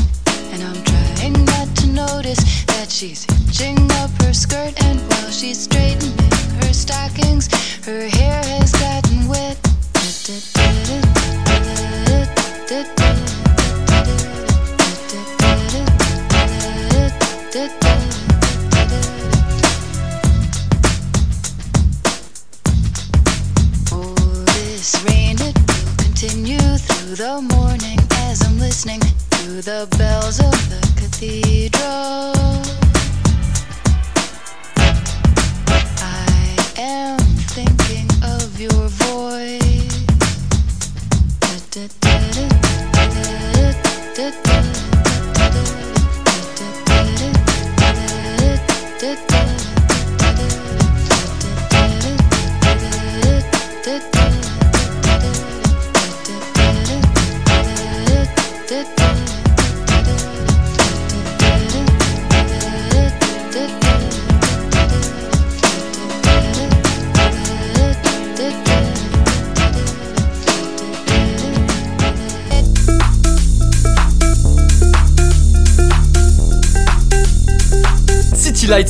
And 0.54 0.64
I'm 0.64 0.82
trying 0.84 1.34
not 1.44 1.68
to 1.76 1.88
notice 1.88 2.64
that 2.68 2.90
she's 2.90 3.26
hitching 3.26 3.92
up 4.00 4.12
her 4.22 4.32
skirt. 4.32 4.82
And 4.86 5.00
while 5.12 5.30
she's 5.30 5.60
straightening 5.60 6.18
her 6.62 6.72
stockings, 6.72 7.50
her 7.86 8.08
hair 8.08 8.42
has 8.46 8.72
gotten 8.72 9.28
wet. 9.28 9.58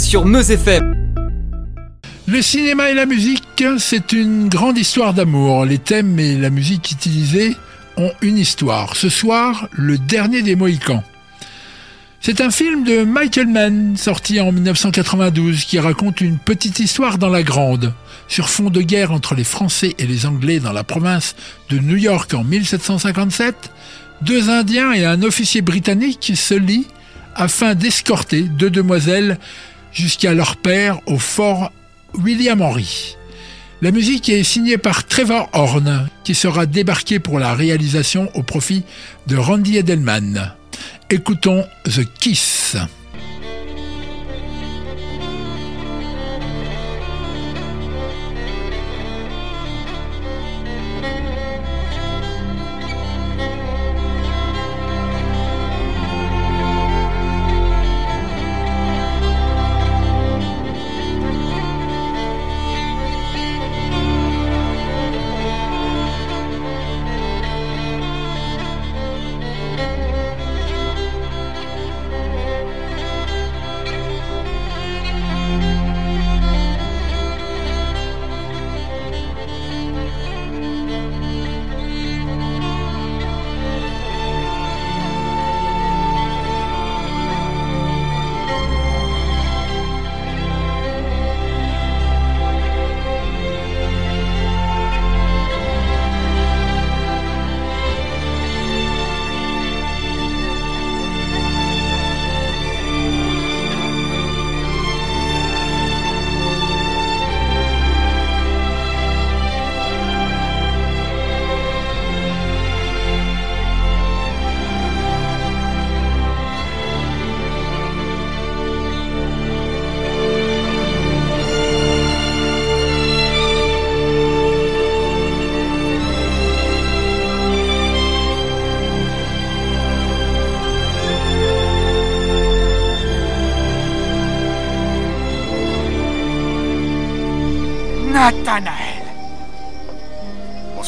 Sur 0.08 0.26
Meuse 0.26 0.52
FM. 0.52 0.96
Le 2.28 2.42
cinéma 2.42 2.90
et 2.90 2.94
la 2.94 3.06
musique, 3.06 3.44
c'est 3.78 4.14
une 4.14 4.48
grande 4.48 4.78
histoire 4.78 5.14
d'amour. 5.14 5.66
Les 5.66 5.80
thèmes 5.80 6.18
et 6.18 6.38
la 6.38 6.50
musique 6.50 6.92
utilisés 6.94 7.58
ont 7.98 8.14
une 8.22 8.38
histoire. 8.38 8.96
Ce 8.96 9.10
soir, 9.10 9.68
le 9.74 9.98
dernier 9.98 10.44
des 10.44 10.56
Mohicans. 10.56 11.04
C'est 12.22 12.40
un 12.40 12.52
film 12.52 12.86
de 12.86 13.04
Michael 13.04 13.48
Mann, 13.48 13.98
sorti 13.98 14.40
en 14.40 14.54
1992, 14.54 15.66
qui 15.66 15.78
raconte 15.78 16.22
une 16.22 16.38
petite 16.38 16.80
histoire 16.80 17.18
dans 17.18 17.28
la 17.28 17.44
grande, 17.44 17.94
sur 18.30 18.48
fond 18.50 18.70
de 18.70 18.82
guerre 18.82 19.12
entre 19.12 19.36
les 19.36 19.44
Français 19.44 19.94
et 19.98 20.08
les 20.08 20.26
Anglais 20.26 20.62
dans 20.62 20.72
la 20.72 20.86
province 20.86 21.36
de 21.70 21.80
New 21.80 21.98
York 21.98 22.34
en 22.34 22.46
1757. 22.46 23.72
Deux 24.22 24.50
Indiens 24.50 24.94
et 24.94 25.04
un 25.04 25.22
officier 25.22 25.60
britannique 25.62 26.32
se 26.34 26.54
lient 26.54 26.88
afin 27.36 27.76
d'escorter 27.76 28.44
deux 28.44 28.70
demoiselles 28.70 29.38
jusqu'à 29.98 30.34
leur 30.34 30.58
père 30.58 31.00
au 31.08 31.18
fort 31.18 31.72
William 32.14 32.62
Henry. 32.62 33.18
La 33.82 33.92
musique 33.92 34.30
est 34.30 34.44
signée 34.44 34.78
par 34.78 35.06
Trevor 35.06 35.50
Horn, 35.54 36.08
qui 36.24 36.36
sera 36.36 36.66
débarqué 36.66 37.20
pour 37.20 37.40
la 37.40 37.54
réalisation 37.54 38.30
au 38.36 38.44
profit 38.44 38.84
de 39.26 39.36
Randy 39.36 39.78
Edelman. 39.78 40.54
Écoutons 41.10 41.66
The 41.86 42.06
Kiss. 42.20 42.76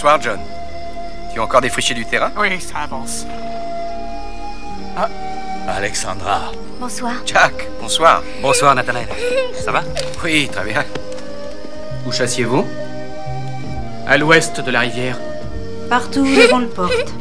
Bonsoir, 0.09 0.23
John. 0.23 0.39
Tu 1.31 1.39
as 1.39 1.43
encore 1.43 1.61
défriché 1.61 1.93
du 1.93 2.03
terrain? 2.03 2.31
Oui, 2.35 2.59
ça 2.59 2.79
avance. 2.79 3.27
Alexandra. 5.67 6.51
Bonsoir. 6.79 7.13
Jack, 7.27 7.67
bonsoir. 7.79 8.23
Bonsoir, 8.41 8.73
Nathanaël. 8.73 9.07
Ça 9.63 9.71
va? 9.71 9.83
Oui, 10.23 10.49
très 10.51 10.65
bien. 10.65 10.83
Où 12.07 12.11
chassiez-vous? 12.11 12.65
À 14.07 14.17
l'ouest 14.17 14.59
de 14.61 14.71
la 14.71 14.79
rivière. 14.79 15.19
Partout 15.91 16.25
devant 16.41 16.57
le 16.57 16.69
porte. 16.69 17.13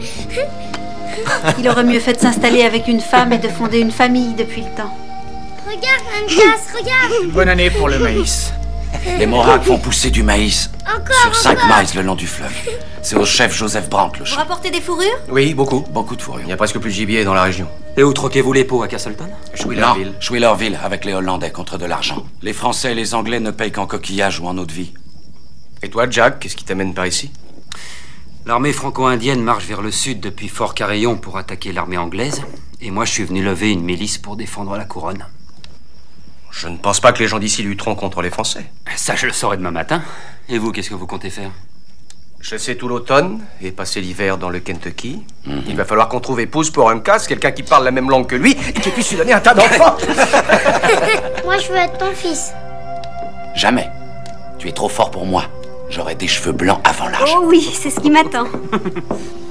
Il 1.58 1.68
aurait 1.68 1.84
mieux 1.84 2.00
fait 2.00 2.14
de 2.14 2.20
s'installer 2.20 2.62
avec 2.62 2.88
une 2.88 3.00
femme 3.00 3.34
et 3.34 3.38
de 3.38 3.48
fonder 3.48 3.80
une 3.80 3.92
famille 3.92 4.32
depuis 4.32 4.62
le 4.62 4.74
temps. 4.74 4.96
Regarde, 5.66 6.06
Ankas, 6.22 6.74
regarde 6.74 7.32
Bonne 7.34 7.50
année 7.50 7.68
pour 7.68 7.90
le 7.90 7.98
maïs. 7.98 8.50
Les 9.18 9.26
Mohawks 9.26 9.64
font 9.64 9.78
pousser 9.78 10.10
du 10.10 10.22
maïs 10.22 10.70
Encore, 10.86 11.16
sur 11.22 11.34
5 11.34 11.58
encore. 11.58 11.78
miles 11.78 11.88
le 11.96 12.02
long 12.02 12.14
du 12.14 12.26
fleuve. 12.26 12.52
C'est 13.02 13.16
au 13.16 13.24
chef 13.24 13.54
Joseph 13.56 13.88
Brandt 13.88 14.18
le 14.18 14.24
Vous 14.24 14.30
champ. 14.30 14.36
rapportez 14.38 14.70
des 14.70 14.80
fourrures? 14.80 15.06
Oui, 15.30 15.54
beaucoup. 15.54 15.80
Beaucoup 15.90 16.14
de 16.16 16.22
fourrure. 16.22 16.42
Il 16.44 16.48
y 16.48 16.52
a 16.52 16.56
presque 16.56 16.78
plus 16.78 16.90
de 16.90 16.94
gibier 16.94 17.24
dans 17.24 17.34
la 17.34 17.42
région. 17.44 17.68
Et 17.96 18.02
où 18.02 18.12
troquez-vous 18.12 18.52
les 18.52 18.64
pots 18.64 18.82
à 18.82 18.88
Castleton? 18.88 19.28
Schuylerville. 19.54 20.08
Non, 20.08 20.14
Schuylerville, 20.20 20.78
avec 20.82 21.04
les 21.04 21.14
Hollandais 21.14 21.50
contre 21.50 21.78
de 21.78 21.86
l'argent. 21.86 22.24
Les 22.42 22.52
Français 22.52 22.92
et 22.92 22.94
les 22.94 23.14
Anglais 23.14 23.40
ne 23.40 23.50
payent 23.50 23.72
qu'en 23.72 23.86
coquillages 23.86 24.40
ou 24.40 24.46
en 24.46 24.56
eau 24.58 24.64
de 24.66 24.72
vie. 24.72 24.92
Et 25.82 25.88
toi, 25.88 26.08
Jack, 26.10 26.40
qu'est-ce 26.40 26.56
qui 26.56 26.64
t'amène 26.64 26.94
par 26.94 27.06
ici? 27.06 27.30
L'armée 28.46 28.72
franco-indienne 28.72 29.42
marche 29.42 29.64
vers 29.66 29.82
le 29.82 29.90
sud 29.90 30.20
depuis 30.20 30.48
Fort 30.48 30.74
Carillon 30.74 31.16
pour 31.16 31.38
attaquer 31.38 31.72
l'armée 31.72 31.98
anglaise. 31.98 32.42
Et 32.80 32.90
moi, 32.90 33.04
je 33.04 33.12
suis 33.12 33.24
venu 33.24 33.42
lever 33.42 33.70
une 33.72 33.82
milice 33.82 34.18
pour 34.18 34.36
défendre 34.36 34.76
la 34.76 34.84
couronne. 34.84 35.24
Je 36.50 36.68
ne 36.68 36.76
pense 36.76 37.00
pas 37.00 37.12
que 37.12 37.18
les 37.20 37.28
gens 37.28 37.38
d'ici 37.38 37.62
lutteront 37.62 37.94
contre 37.94 38.22
les 38.22 38.30
Français. 38.30 38.70
Ça, 38.96 39.14
je 39.16 39.26
le 39.26 39.32
saurai 39.32 39.56
demain 39.56 39.70
matin. 39.70 40.02
Et 40.48 40.58
vous, 40.58 40.72
qu'est-ce 40.72 40.90
que 40.90 40.94
vous 40.94 41.06
comptez 41.06 41.30
faire? 41.30 41.50
Chasser 42.40 42.76
tout 42.76 42.88
l'automne 42.88 43.40
et 43.60 43.72
passer 43.72 44.00
l'hiver 44.00 44.38
dans 44.38 44.48
le 44.48 44.60
Kentucky. 44.60 45.24
Il 45.66 45.76
va 45.76 45.84
falloir 45.84 46.08
qu'on 46.08 46.20
trouve 46.20 46.40
épouse 46.40 46.70
pour 46.70 46.88
Uncas, 46.88 47.26
quelqu'un 47.28 47.50
qui 47.50 47.64
parle 47.64 47.84
la 47.84 47.90
même 47.90 48.08
langue 48.08 48.26
que 48.26 48.36
lui 48.36 48.52
et 48.52 48.80
qui 48.80 48.90
puisse 48.90 49.10
lui 49.10 49.16
donner 49.18 49.32
un 49.32 49.40
tas 49.40 49.54
d'enfants. 49.54 49.96
Moi, 51.44 51.58
je 51.58 51.68
veux 51.68 51.76
être 51.76 51.98
ton 51.98 52.12
fils. 52.14 52.52
Jamais. 53.54 53.88
Tu 54.58 54.68
es 54.68 54.72
trop 54.72 54.88
fort 54.88 55.10
pour 55.10 55.26
moi. 55.26 55.44
J'aurai 55.90 56.14
des 56.14 56.28
cheveux 56.28 56.52
blancs 56.52 56.80
avant 56.84 57.08
l'âge. 57.08 57.34
Oh 57.36 57.44
oui, 57.46 57.60
c'est 57.72 57.90
ce 57.90 57.98
qui 58.00 58.10
m'attend. 58.10 58.46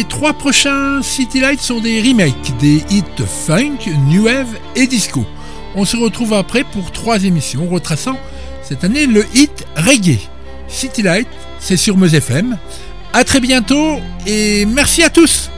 Les 0.00 0.06
trois 0.06 0.32
prochains 0.32 1.02
City 1.02 1.40
Lights 1.40 1.60
sont 1.60 1.78
des 1.78 2.00
remakes 2.00 2.56
des 2.58 2.82
hits 2.88 3.22
funk, 3.26 3.80
new 4.06 4.24
wave 4.24 4.56
et 4.74 4.86
disco. 4.86 5.26
On 5.74 5.84
se 5.84 5.94
retrouve 5.98 6.32
après 6.32 6.64
pour 6.64 6.90
trois 6.90 7.22
émissions 7.22 7.68
retraçant 7.68 8.16
cette 8.62 8.82
année 8.82 9.04
le 9.06 9.26
hit 9.34 9.66
reggae. 9.76 10.18
City 10.68 11.02
Light, 11.02 11.28
c'est 11.58 11.76
sur 11.76 11.98
Meuse 11.98 12.14
FM. 12.14 12.56
À 13.12 13.24
très 13.24 13.40
bientôt 13.40 14.00
et 14.26 14.64
merci 14.64 15.02
à 15.02 15.10
tous. 15.10 15.50